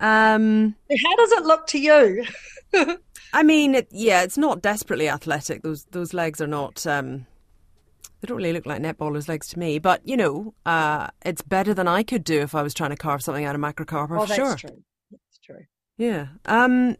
Um, 0.00 0.74
How 1.04 1.16
does 1.16 1.32
it 1.32 1.44
look 1.44 1.66
to 1.68 1.78
you? 1.78 2.24
I 3.32 3.42
mean, 3.42 3.74
it, 3.74 3.88
yeah, 3.90 4.22
it's 4.22 4.38
not 4.38 4.62
desperately 4.62 5.08
athletic. 5.08 5.62
Those 5.62 5.84
those 5.86 6.14
legs 6.14 6.40
are 6.40 6.46
not. 6.46 6.86
Um, 6.86 7.26
they 8.20 8.26
don't 8.26 8.36
really 8.36 8.52
look 8.52 8.66
like 8.66 8.82
netballers' 8.82 9.28
legs 9.28 9.48
to 9.48 9.58
me. 9.58 9.78
But 9.78 10.06
you 10.06 10.16
know, 10.16 10.54
uh, 10.66 11.08
it's 11.24 11.42
better 11.42 11.74
than 11.74 11.88
I 11.88 12.02
could 12.02 12.24
do 12.24 12.40
if 12.40 12.54
I 12.54 12.62
was 12.62 12.74
trying 12.74 12.90
to 12.90 12.96
carve 12.96 13.22
something 13.22 13.44
out 13.44 13.54
of 13.54 13.60
macrocarpa. 13.60 14.20
Oh, 14.20 14.26
that's 14.26 14.34
sure. 14.34 14.56
true. 14.56 14.82
That's 15.10 15.38
true. 15.44 15.64
Yeah. 15.96 16.28
Um, 16.46 16.96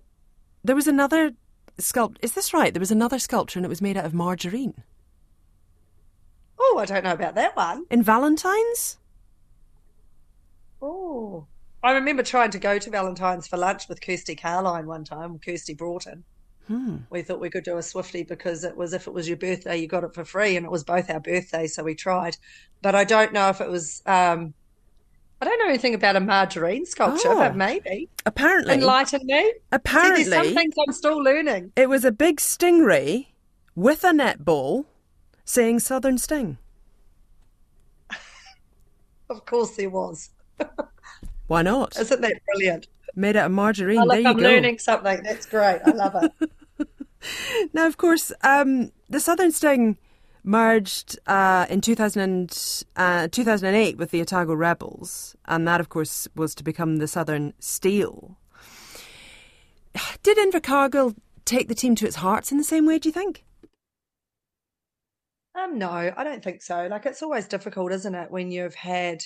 there 0.64 0.76
was 0.76 0.86
another 0.86 1.32
sculpt. 1.78 2.16
Is 2.22 2.32
this 2.32 2.52
right? 2.52 2.72
There 2.72 2.80
was 2.80 2.90
another 2.90 3.18
sculpture, 3.18 3.58
and 3.58 3.64
it 3.64 3.70
was 3.70 3.82
made 3.82 3.96
out 3.96 4.04
of 4.04 4.14
margarine. 4.14 4.74
Oh, 6.60 6.78
I 6.78 6.84
don't 6.84 7.04
know 7.04 7.12
about 7.12 7.36
that 7.36 7.56
one. 7.56 7.86
In 7.90 8.02
Valentine's. 8.02 8.98
Oh. 10.82 11.46
I 11.82 11.92
remember 11.92 12.22
trying 12.22 12.50
to 12.50 12.58
go 12.58 12.78
to 12.78 12.90
Valentine's 12.90 13.46
for 13.46 13.56
lunch 13.56 13.88
with 13.88 14.00
Kirsty 14.00 14.34
Carline 14.34 14.86
one 14.86 15.04
time, 15.04 15.38
Kirsty 15.38 15.74
Broughton. 15.74 16.24
Hmm. 16.66 16.96
We 17.08 17.22
thought 17.22 17.40
we 17.40 17.50
could 17.50 17.64
do 17.64 17.78
a 17.78 17.82
Swifty 17.82 18.24
because 18.24 18.62
it 18.62 18.76
was 18.76 18.92
if 18.92 19.06
it 19.06 19.14
was 19.14 19.26
your 19.26 19.38
birthday, 19.38 19.78
you 19.78 19.86
got 19.86 20.04
it 20.04 20.14
for 20.14 20.24
free, 20.24 20.56
and 20.56 20.66
it 20.66 20.72
was 20.72 20.84
both 20.84 21.08
our 21.08 21.20
birthdays, 21.20 21.74
so 21.74 21.82
we 21.82 21.94
tried. 21.94 22.36
But 22.82 22.94
I 22.94 23.04
don't 23.04 23.32
know 23.32 23.48
if 23.48 23.60
it 23.60 23.70
was. 23.70 24.02
Um, 24.04 24.52
I 25.40 25.46
don't 25.46 25.58
know 25.60 25.68
anything 25.68 25.94
about 25.94 26.16
a 26.16 26.20
margarine 26.20 26.84
sculpture, 26.84 27.30
oh, 27.30 27.36
but 27.36 27.56
maybe. 27.56 28.10
Apparently, 28.26 28.74
enlighten 28.74 29.24
me. 29.24 29.54
Apparently, 29.72 30.24
See, 30.24 30.30
some 30.30 30.52
things 30.52 30.74
I'm 30.86 30.92
still 30.92 31.22
learning. 31.22 31.72
It 31.74 31.88
was 31.88 32.04
a 32.04 32.12
big 32.12 32.38
stingray 32.38 33.28
with 33.74 34.04
a 34.04 34.10
netball 34.10 34.84
saying 35.46 35.78
"Southern 35.78 36.18
Sting." 36.18 36.58
of 39.30 39.46
course, 39.46 39.76
there 39.76 39.88
was. 39.88 40.30
Why 41.48 41.62
not? 41.62 41.98
Isn't 41.98 42.20
that 42.20 42.40
brilliant? 42.46 42.86
Made 43.16 43.36
out 43.36 43.46
of 43.46 43.52
margarine. 43.52 44.04
Like 44.04 44.22
there 44.22 44.30
I'm 44.30 44.36
go. 44.36 44.42
learning 44.42 44.78
something. 44.78 45.22
That's 45.24 45.46
great. 45.46 45.80
I 45.84 45.90
love 45.90 46.14
it. 46.22 46.50
now, 47.72 47.86
of 47.86 47.96
course, 47.96 48.30
um, 48.42 48.92
the 49.08 49.18
Southern 49.18 49.50
Sting 49.50 49.96
merged 50.44 51.18
uh, 51.26 51.66
in 51.68 51.80
2000 51.80 52.84
uh, 52.96 53.28
2008 53.28 53.96
with 53.96 54.10
the 54.10 54.20
Otago 54.20 54.54
Rebels, 54.54 55.36
and 55.46 55.66
that, 55.66 55.80
of 55.80 55.88
course, 55.88 56.28
was 56.36 56.54
to 56.54 56.62
become 56.62 56.96
the 56.96 57.08
Southern 57.08 57.54
Steel. 57.58 58.38
Did 60.22 60.36
Invercargill 60.36 61.16
take 61.44 61.68
the 61.68 61.74
team 61.74 61.94
to 61.96 62.06
its 62.06 62.16
hearts 62.16 62.52
in 62.52 62.58
the 62.58 62.64
same 62.64 62.86
way, 62.86 62.98
do 62.98 63.08
you 63.08 63.12
think? 63.12 63.44
Um, 65.58 65.78
no, 65.78 65.90
I 65.90 66.22
don't 66.22 66.44
think 66.44 66.62
so. 66.62 66.86
Like, 66.88 67.06
it's 67.06 67.22
always 67.22 67.48
difficult, 67.48 67.90
isn't 67.90 68.14
it, 68.14 68.30
when 68.30 68.50
you've 68.50 68.76
had 68.76 69.22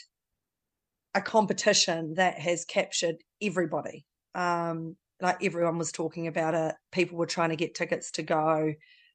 a 1.14 1.20
competition 1.20 2.14
that 2.14 2.38
has 2.38 2.64
captured 2.64 3.16
everybody. 3.40 4.04
Um, 4.34 4.96
like 5.20 5.44
everyone 5.44 5.78
was 5.78 5.92
talking 5.92 6.26
about 6.26 6.54
it. 6.54 6.74
People 6.90 7.18
were 7.18 7.26
trying 7.26 7.50
to 7.50 7.56
get 7.56 7.74
tickets 7.74 8.10
to 8.12 8.22
go. 8.22 8.74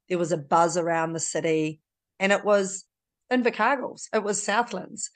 There 0.10 0.17
was 0.17 0.31
a 0.31 0.38
buzz 0.38 0.77
around 0.77 1.13
the 1.13 1.19
city, 1.19 1.81
and 2.19 2.31
it 2.31 2.45
was 2.45 2.86
Invercargill's. 3.31 4.07
It 4.13 4.23
was 4.23 4.41
Southlands. 4.41 5.10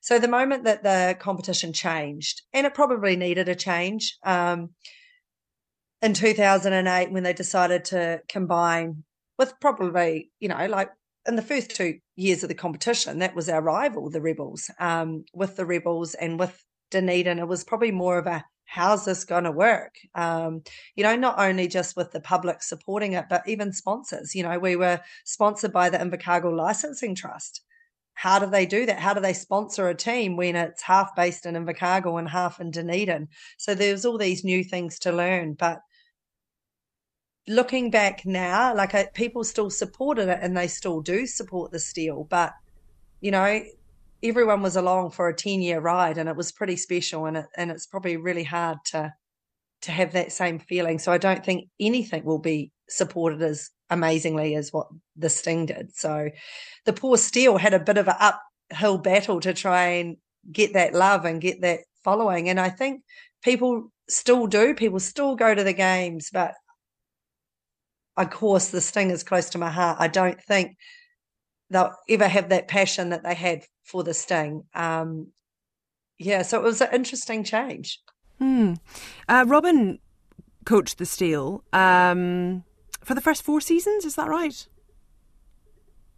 So 0.00 0.18
the 0.18 0.28
moment 0.28 0.64
that 0.64 0.84
the 0.84 1.16
competition 1.18 1.72
changed, 1.72 2.42
and 2.52 2.66
it 2.66 2.74
probably 2.74 3.16
needed 3.16 3.48
a 3.48 3.54
change, 3.54 4.16
um, 4.24 4.70
in 6.02 6.14
2008 6.14 7.10
when 7.10 7.24
they 7.24 7.32
decided 7.32 7.84
to 7.86 8.20
combine 8.28 9.02
with 9.38 9.54
probably, 9.60 10.30
you 10.38 10.48
know, 10.48 10.66
like 10.66 10.90
in 11.26 11.36
the 11.36 11.42
first 11.42 11.74
two 11.74 11.98
years 12.18 12.42
of 12.42 12.48
the 12.48 12.54
competition, 12.54 13.20
that 13.20 13.34
was 13.34 13.48
our 13.48 13.62
rival, 13.62 14.10
the 14.10 14.20
Rebels. 14.20 14.70
Um, 14.78 15.24
with 15.32 15.56
the 15.56 15.64
Rebels 15.64 16.14
and 16.14 16.38
with 16.38 16.62
Dunedin, 16.90 17.38
it 17.38 17.48
was 17.48 17.64
probably 17.64 17.92
more 17.92 18.18
of 18.18 18.26
a 18.26 18.44
how's 18.64 19.06
this 19.06 19.24
going 19.24 19.44
to 19.44 19.52
work? 19.52 19.94
Um, 20.14 20.62
you 20.94 21.02
know, 21.02 21.16
not 21.16 21.38
only 21.38 21.68
just 21.68 21.96
with 21.96 22.12
the 22.12 22.20
public 22.20 22.62
supporting 22.62 23.14
it, 23.14 23.24
but 23.30 23.48
even 23.48 23.72
sponsors. 23.72 24.34
You 24.34 24.42
know, 24.42 24.58
we 24.58 24.76
were 24.76 25.00
sponsored 25.24 25.72
by 25.72 25.88
the 25.88 25.96
Invercargill 25.96 26.54
Licensing 26.54 27.14
Trust. 27.14 27.62
How 28.12 28.38
do 28.38 28.46
they 28.46 28.66
do 28.66 28.84
that? 28.84 28.98
How 28.98 29.14
do 29.14 29.20
they 29.20 29.32
sponsor 29.32 29.88
a 29.88 29.94
team 29.94 30.36
when 30.36 30.54
it's 30.54 30.82
half 30.82 31.14
based 31.16 31.46
in 31.46 31.54
Invercargill 31.54 32.18
and 32.18 32.28
half 32.28 32.60
in 32.60 32.70
Dunedin? 32.70 33.28
So 33.56 33.74
there's 33.74 34.04
all 34.04 34.18
these 34.18 34.44
new 34.44 34.62
things 34.62 34.98
to 35.00 35.12
learn, 35.12 35.54
but 35.54 35.80
looking 37.48 37.90
back 37.90 38.24
now, 38.26 38.74
like 38.74 38.94
I, 38.94 39.06
people 39.14 39.42
still 39.44 39.70
supported 39.70 40.28
it 40.28 40.38
and 40.42 40.56
they 40.56 40.68
still 40.68 41.00
do 41.00 41.26
support 41.26 41.72
the 41.72 41.80
steel, 41.80 42.24
but 42.24 42.52
you 43.20 43.30
know, 43.30 43.62
everyone 44.22 44.62
was 44.62 44.76
along 44.76 45.10
for 45.10 45.28
a 45.28 45.34
10 45.34 45.60
year 45.60 45.80
ride 45.80 46.18
and 46.18 46.28
it 46.28 46.36
was 46.36 46.52
pretty 46.52 46.76
special 46.76 47.26
and 47.26 47.38
it, 47.38 47.46
and 47.56 47.70
it's 47.70 47.86
probably 47.86 48.16
really 48.16 48.44
hard 48.44 48.78
to 48.86 49.12
to 49.80 49.92
have 49.92 50.12
that 50.12 50.32
same 50.32 50.58
feeling. 50.58 50.98
So 50.98 51.12
I 51.12 51.18
don't 51.18 51.44
think 51.44 51.68
anything 51.78 52.24
will 52.24 52.40
be 52.40 52.72
supported 52.88 53.40
as 53.42 53.70
amazingly 53.90 54.56
as 54.56 54.72
what 54.72 54.88
the 55.16 55.30
Sting 55.30 55.66
did. 55.66 55.94
So 55.94 56.30
the 56.84 56.92
poor 56.92 57.16
Steel 57.16 57.58
had 57.58 57.74
a 57.74 57.78
bit 57.78 57.96
of 57.96 58.08
an 58.08 58.16
uphill 58.18 58.98
battle 58.98 59.40
to 59.40 59.54
try 59.54 59.84
and 59.84 60.16
get 60.50 60.72
that 60.72 60.94
love 60.94 61.24
and 61.24 61.40
get 61.40 61.60
that 61.60 61.80
following. 62.02 62.48
And 62.48 62.58
I 62.58 62.70
think 62.70 63.02
people 63.42 63.92
still 64.08 64.48
do. 64.48 64.74
People 64.74 64.98
still 64.98 65.36
go 65.36 65.54
to 65.54 65.62
the 65.62 65.72
games, 65.72 66.30
but 66.32 66.54
of 68.18 68.30
course, 68.30 68.68
the 68.68 68.80
sting 68.80 69.10
is 69.10 69.22
close 69.22 69.48
to 69.50 69.58
my 69.58 69.70
heart. 69.70 69.96
I 70.00 70.08
don't 70.08 70.42
think 70.42 70.76
they'll 71.70 71.94
ever 72.08 72.26
have 72.26 72.48
that 72.48 72.68
passion 72.68 73.10
that 73.10 73.22
they 73.22 73.34
had 73.34 73.64
for 73.84 74.02
the 74.02 74.12
sting. 74.12 74.64
Um, 74.74 75.28
yeah, 76.18 76.42
so 76.42 76.58
it 76.58 76.64
was 76.64 76.80
an 76.80 76.88
interesting 76.92 77.44
change. 77.44 78.00
Hmm. 78.38 78.74
Uh, 79.28 79.44
Robyn 79.46 80.00
coached 80.64 80.98
the 80.98 81.06
Steel 81.06 81.62
um, 81.72 82.64
for 83.04 83.14
the 83.14 83.20
first 83.20 83.42
four 83.42 83.60
seasons. 83.60 84.04
Is 84.04 84.16
that 84.16 84.28
right? 84.28 84.66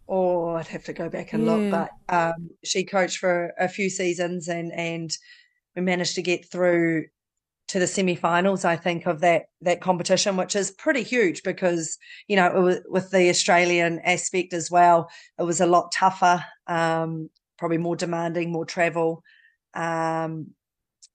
Oh, 0.07 0.55
I'd 0.55 0.67
have 0.67 0.83
to 0.85 0.93
go 0.93 1.07
back 1.07 1.33
and 1.33 1.45
yeah. 1.45 1.53
look, 1.53 1.71
but 1.71 2.13
um, 2.13 2.49
she 2.63 2.83
coached 2.83 3.17
for 3.17 3.53
a 3.59 3.69
few 3.69 3.89
seasons, 3.89 4.47
and 4.47 4.73
and 4.73 5.15
we 5.75 5.83
managed 5.83 6.15
to 6.15 6.21
get 6.21 6.51
through 6.51 7.05
to 7.71 7.79
the 7.79 7.87
semi-finals, 7.87 8.65
I 8.65 8.75
think, 8.75 9.05
of 9.05 9.21
that 9.21 9.45
that 9.61 9.79
competition, 9.79 10.35
which 10.35 10.57
is 10.57 10.71
pretty 10.71 11.03
huge 11.03 11.41
because 11.41 11.97
you 12.27 12.35
know 12.35 12.51
was, 12.61 12.79
with 12.89 13.11
the 13.11 13.29
Australian 13.29 13.99
aspect 13.99 14.53
as 14.53 14.69
well, 14.69 15.09
it 15.39 15.43
was 15.43 15.61
a 15.61 15.65
lot 15.65 15.93
tougher, 15.93 16.43
um, 16.67 17.29
probably 17.57 17.77
more 17.77 17.95
demanding, 17.95 18.51
more 18.51 18.65
travel, 18.65 19.23
um, 19.73 20.47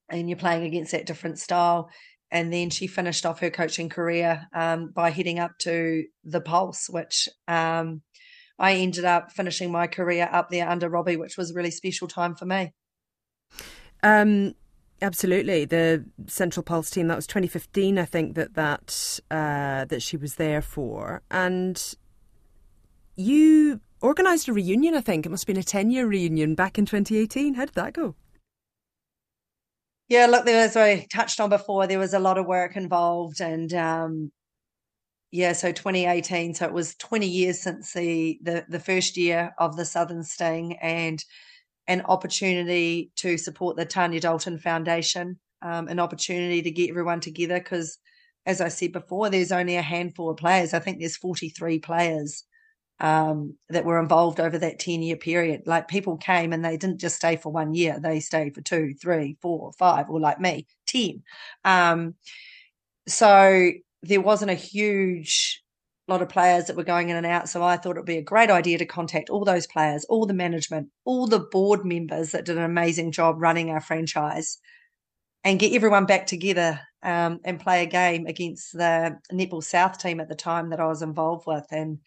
and 0.08 0.30
you're 0.30 0.38
playing 0.38 0.64
against 0.64 0.92
that 0.92 1.04
different 1.04 1.38
style. 1.38 1.90
And 2.30 2.50
then 2.52 2.70
she 2.70 2.86
finished 2.86 3.26
off 3.26 3.40
her 3.40 3.50
coaching 3.50 3.90
career 3.90 4.48
um, 4.54 4.90
by 4.94 5.10
heading 5.10 5.38
up 5.38 5.52
to 5.60 6.04
the 6.24 6.40
Pulse, 6.40 6.88
which 6.88 7.28
um, 7.46 8.00
I 8.58 8.76
ended 8.76 9.04
up 9.04 9.30
finishing 9.30 9.70
my 9.70 9.86
career 9.86 10.28
up 10.32 10.48
there 10.48 10.68
under 10.68 10.88
Robbie, 10.88 11.16
which 11.16 11.36
was 11.36 11.50
a 11.50 11.54
really 11.54 11.70
special 11.70 12.08
time 12.08 12.34
for 12.34 12.46
me. 12.46 12.72
Um, 14.02 14.54
Absolutely, 15.02 15.66
the 15.66 16.04
Central 16.26 16.62
Pulse 16.62 16.88
team. 16.88 17.08
That 17.08 17.16
was 17.16 17.26
2015, 17.26 17.98
I 17.98 18.04
think 18.06 18.34
that 18.34 18.54
that 18.54 19.20
uh, 19.30 19.84
that 19.84 20.00
she 20.00 20.16
was 20.16 20.36
there 20.36 20.62
for, 20.62 21.22
and 21.30 21.94
you 23.14 23.80
organised 24.02 24.48
a 24.48 24.54
reunion. 24.54 24.94
I 24.94 25.02
think 25.02 25.26
it 25.26 25.28
must 25.28 25.42
have 25.42 25.54
been 25.54 25.60
a 25.60 25.64
10 25.64 25.90
year 25.90 26.06
reunion 26.06 26.54
back 26.54 26.78
in 26.78 26.86
2018. 26.86 27.54
How 27.54 27.66
did 27.66 27.74
that 27.74 27.92
go? 27.92 28.14
Yeah, 30.08 30.26
look, 30.26 30.44
there 30.46 30.62
was 30.62 30.76
I 30.76 31.06
touched 31.12 31.40
on 31.40 31.50
before. 31.50 31.86
There 31.86 31.98
was 31.98 32.14
a 32.14 32.18
lot 32.18 32.38
of 32.38 32.46
work 32.46 32.76
involved, 32.76 33.40
and 33.40 33.72
um, 33.74 34.32
yeah, 35.30 35.52
so 35.52 35.72
2018. 35.72 36.54
So 36.54 36.64
it 36.64 36.72
was 36.72 36.94
20 36.94 37.26
years 37.26 37.60
since 37.60 37.92
the, 37.92 38.38
the 38.42 38.64
the 38.68 38.80
first 38.80 39.16
year 39.16 39.52
of 39.58 39.76
the 39.76 39.84
Southern 39.84 40.22
Sting, 40.22 40.78
and 40.80 41.22
an 41.88 42.02
opportunity 42.02 43.10
to 43.16 43.38
support 43.38 43.76
the 43.76 43.84
Tanya 43.84 44.20
Dalton 44.20 44.58
Foundation, 44.58 45.38
um, 45.62 45.88
an 45.88 46.00
opportunity 46.00 46.62
to 46.62 46.70
get 46.70 46.90
everyone 46.90 47.20
together 47.20 47.58
because, 47.58 47.98
as 48.44 48.60
I 48.60 48.68
said 48.68 48.92
before, 48.92 49.30
there's 49.30 49.52
only 49.52 49.76
a 49.76 49.82
handful 49.82 50.30
of 50.30 50.36
players. 50.36 50.74
I 50.74 50.78
think 50.78 50.98
there's 50.98 51.16
43 51.16 51.78
players 51.78 52.44
um, 52.98 53.56
that 53.68 53.84
were 53.84 54.00
involved 54.00 54.40
over 54.40 54.58
that 54.58 54.78
10 54.78 55.02
year 55.02 55.16
period. 55.16 55.62
Like 55.66 55.88
people 55.88 56.16
came 56.16 56.52
and 56.52 56.64
they 56.64 56.76
didn't 56.76 57.00
just 57.00 57.16
stay 57.16 57.36
for 57.36 57.50
one 57.52 57.74
year, 57.74 57.98
they 58.00 58.20
stayed 58.20 58.54
for 58.54 58.62
two, 58.62 58.94
three, 59.00 59.36
four, 59.40 59.72
five, 59.72 60.08
or 60.08 60.20
like 60.20 60.40
me, 60.40 60.66
10. 60.86 61.22
Um, 61.64 62.14
so 63.06 63.70
there 64.02 64.20
wasn't 64.20 64.50
a 64.50 64.54
huge 64.54 65.62
lot 66.08 66.22
of 66.22 66.28
players 66.28 66.66
that 66.66 66.76
were 66.76 66.84
going 66.84 67.08
in 67.08 67.16
and 67.16 67.26
out. 67.26 67.48
So 67.48 67.62
I 67.62 67.76
thought 67.76 67.96
it 67.96 68.00
would 68.00 68.06
be 68.06 68.18
a 68.18 68.22
great 68.22 68.50
idea 68.50 68.78
to 68.78 68.86
contact 68.86 69.30
all 69.30 69.44
those 69.44 69.66
players, 69.66 70.04
all 70.04 70.26
the 70.26 70.34
management, 70.34 70.88
all 71.04 71.26
the 71.26 71.40
board 71.40 71.84
members 71.84 72.32
that 72.32 72.44
did 72.44 72.56
an 72.56 72.64
amazing 72.64 73.12
job 73.12 73.36
running 73.38 73.70
our 73.70 73.80
franchise 73.80 74.58
and 75.42 75.58
get 75.58 75.72
everyone 75.72 76.06
back 76.06 76.26
together 76.26 76.80
um, 77.02 77.40
and 77.44 77.60
play 77.60 77.82
a 77.82 77.86
game 77.86 78.26
against 78.26 78.72
the 78.72 79.18
Netball 79.32 79.62
South 79.62 79.98
team 79.98 80.20
at 80.20 80.28
the 80.28 80.34
time 80.34 80.70
that 80.70 80.80
I 80.80 80.86
was 80.86 81.02
involved 81.02 81.46
with. 81.46 81.66
And 81.70 81.98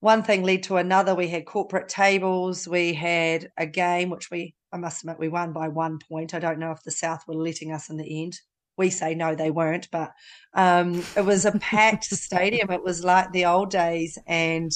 one 0.00 0.22
thing 0.22 0.42
led 0.42 0.64
to 0.64 0.76
another. 0.76 1.14
We 1.14 1.28
had 1.28 1.46
corporate 1.46 1.88
tables. 1.88 2.66
We 2.66 2.94
had 2.94 3.50
a 3.56 3.66
game, 3.66 4.10
which 4.10 4.30
we, 4.30 4.54
I 4.72 4.78
must 4.78 5.02
admit, 5.02 5.18
we 5.18 5.28
won 5.28 5.52
by 5.52 5.68
one 5.68 5.98
point. 5.98 6.34
I 6.34 6.38
don't 6.38 6.58
know 6.58 6.72
if 6.72 6.82
the 6.82 6.90
South 6.90 7.24
were 7.26 7.34
letting 7.34 7.72
us 7.72 7.88
in 7.88 7.98
the 7.98 8.22
end 8.22 8.40
we 8.76 8.90
say 8.90 9.14
no, 9.14 9.34
they 9.34 9.50
weren't, 9.50 9.88
but 9.90 10.12
um, 10.54 11.04
it 11.16 11.24
was 11.24 11.44
a 11.44 11.52
packed 11.58 12.04
stadium. 12.04 12.70
It 12.70 12.82
was 12.82 13.04
like 13.04 13.32
the 13.32 13.46
old 13.46 13.70
days, 13.70 14.18
and 14.26 14.70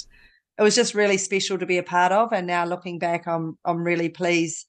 it 0.59 0.63
was 0.63 0.75
just 0.75 0.95
really 0.95 1.19
special 1.19 1.59
to 1.59 1.67
be 1.67 1.79
a 1.79 1.83
part 1.83 2.13
of. 2.13 2.33
And 2.33 2.47
now 2.47 2.65
looking 2.65 2.99
back, 2.99 3.27
I'm 3.27 3.59
I'm 3.65 3.83
really 3.83 4.09
pleased 4.09 4.67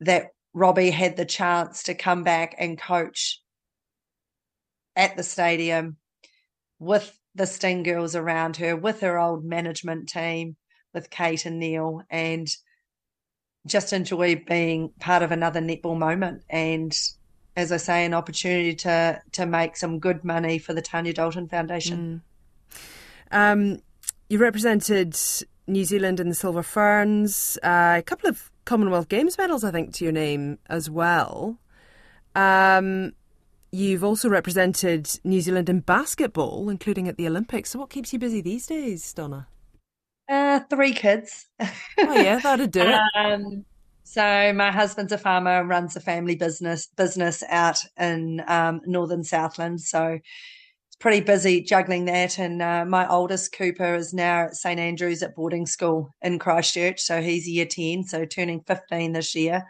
that 0.00 0.28
Robbie 0.54 0.90
had 0.90 1.16
the 1.16 1.24
chance 1.24 1.84
to 1.84 1.94
come 1.94 2.22
back 2.22 2.54
and 2.58 2.80
coach 2.80 3.40
at 4.96 5.16
the 5.16 5.22
stadium 5.22 5.96
with 6.78 7.18
the 7.34 7.46
Sting 7.46 7.82
girls 7.82 8.14
around 8.14 8.56
her, 8.56 8.76
with 8.76 9.00
her 9.00 9.18
old 9.18 9.44
management 9.44 10.08
team, 10.08 10.56
with 10.92 11.08
Kate 11.08 11.46
and 11.46 11.58
Neil, 11.58 12.02
and 12.10 12.48
just 13.66 13.92
enjoy 13.92 14.42
being 14.46 14.92
part 14.98 15.22
of 15.22 15.30
another 15.30 15.60
netball 15.60 15.96
moment 15.96 16.42
and 16.50 16.92
as 17.56 17.72
I 17.72 17.76
say, 17.76 18.04
an 18.04 18.14
opportunity 18.14 18.74
to 18.76 19.20
to 19.32 19.46
make 19.46 19.76
some 19.76 19.98
good 19.98 20.24
money 20.24 20.58
for 20.58 20.72
the 20.72 20.82
Tanya 20.82 21.12
Dalton 21.12 21.48
Foundation. 21.48 22.22
Mm. 23.30 23.52
Um, 23.52 23.82
you 24.28 24.38
represented 24.38 25.16
New 25.66 25.84
Zealand 25.84 26.20
in 26.20 26.28
the 26.28 26.34
Silver 26.34 26.62
Ferns, 26.62 27.58
uh, 27.62 27.96
a 27.98 28.02
couple 28.02 28.28
of 28.28 28.50
Commonwealth 28.64 29.08
Games 29.08 29.36
medals, 29.38 29.64
I 29.64 29.70
think, 29.70 29.92
to 29.94 30.04
your 30.04 30.12
name 30.12 30.58
as 30.68 30.88
well. 30.88 31.58
Um, 32.34 33.12
you've 33.70 34.04
also 34.04 34.28
represented 34.28 35.08
New 35.24 35.40
Zealand 35.40 35.68
in 35.68 35.80
basketball, 35.80 36.68
including 36.68 37.08
at 37.08 37.16
the 37.16 37.26
Olympics. 37.26 37.70
So, 37.70 37.78
what 37.78 37.90
keeps 37.90 38.12
you 38.12 38.18
busy 38.18 38.40
these 38.40 38.66
days, 38.66 39.12
Donna? 39.12 39.48
Uh, 40.28 40.60
three 40.70 40.92
kids. 40.92 41.48
oh 41.60 41.68
yeah, 41.98 42.38
that'd 42.38 42.70
do 42.70 42.82
it. 42.82 43.00
Um, 43.14 43.64
so 44.12 44.52
my 44.52 44.70
husband's 44.70 45.10
a 45.12 45.16
farmer 45.16 45.60
and 45.60 45.70
runs 45.70 45.96
a 45.96 46.00
family 46.00 46.34
business 46.34 46.86
business 46.98 47.42
out 47.48 47.78
in 47.98 48.42
um, 48.46 48.82
northern 48.84 49.24
Southland. 49.24 49.80
So 49.80 50.18
it's 50.86 50.96
pretty 51.00 51.22
busy 51.22 51.62
juggling 51.62 52.04
that. 52.04 52.38
And 52.38 52.60
uh, 52.60 52.84
my 52.84 53.08
oldest 53.08 53.56
Cooper 53.56 53.94
is 53.94 54.12
now 54.12 54.42
at 54.44 54.54
St 54.54 54.78
Andrews 54.78 55.22
at 55.22 55.34
boarding 55.34 55.64
school 55.64 56.10
in 56.20 56.38
Christchurch. 56.38 57.00
So 57.00 57.22
he's 57.22 57.48
year 57.48 57.64
ten, 57.64 58.04
so 58.04 58.26
turning 58.26 58.60
fifteen 58.66 59.12
this 59.12 59.34
year. 59.34 59.64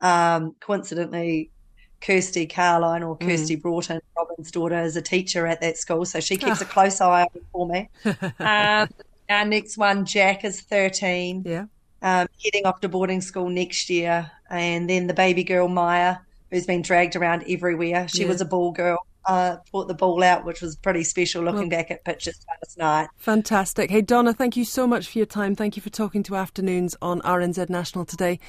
Um, 0.00 0.54
coincidentally, 0.60 1.50
Kirsty 2.00 2.46
Carline 2.46 3.02
or 3.02 3.16
Kirsty 3.16 3.56
mm. 3.56 3.62
Broughton, 3.62 4.00
Robyn's 4.16 4.52
daughter, 4.52 4.80
is 4.80 4.96
a 4.96 5.02
teacher 5.02 5.44
at 5.44 5.60
that 5.60 5.76
school, 5.76 6.04
so 6.04 6.20
she 6.20 6.36
keeps 6.36 6.60
a 6.60 6.64
close 6.66 7.00
eye 7.00 7.22
on 7.22 7.40
for 7.50 7.66
me. 7.66 7.88
um, 8.38 8.88
our 9.28 9.44
next 9.44 9.76
one, 9.76 10.04
Jack, 10.04 10.44
is 10.44 10.60
thirteen. 10.60 11.42
Yeah 11.44 11.64
um, 12.02 12.28
heading 12.42 12.66
off 12.66 12.80
to 12.80 12.88
boarding 12.88 13.20
school 13.20 13.48
next 13.48 13.90
year. 13.90 14.30
And 14.50 14.88
then 14.88 15.06
the 15.06 15.14
baby 15.14 15.44
girl, 15.44 15.68
Maya, 15.68 16.16
who's 16.50 16.66
been 16.66 16.82
dragged 16.82 17.16
around 17.16 17.44
everywhere. 17.48 18.08
She 18.08 18.22
yeah. 18.22 18.28
was 18.28 18.40
a 18.40 18.44
ball 18.44 18.72
girl. 18.72 19.06
Uh, 19.26 19.58
brought 19.70 19.88
the 19.88 19.94
ball 19.94 20.22
out, 20.22 20.46
which 20.46 20.62
was 20.62 20.74
pretty 20.76 21.04
special 21.04 21.42
looking 21.42 21.60
well, 21.60 21.68
back 21.68 21.90
at 21.90 22.02
pictures 22.02 22.46
last 22.48 22.78
night. 22.78 23.08
Fantastic. 23.18 23.90
Hey, 23.90 24.00
Donna, 24.00 24.32
thank 24.32 24.56
you 24.56 24.64
so 24.64 24.86
much 24.86 25.06
for 25.08 25.18
your 25.18 25.26
time. 25.26 25.54
Thank 25.54 25.76
you 25.76 25.82
for 25.82 25.90
talking 25.90 26.22
to 26.22 26.36
Afternoons 26.36 26.96
on 27.02 27.20
RNZ 27.20 27.68
National 27.68 28.06
today. 28.06 28.40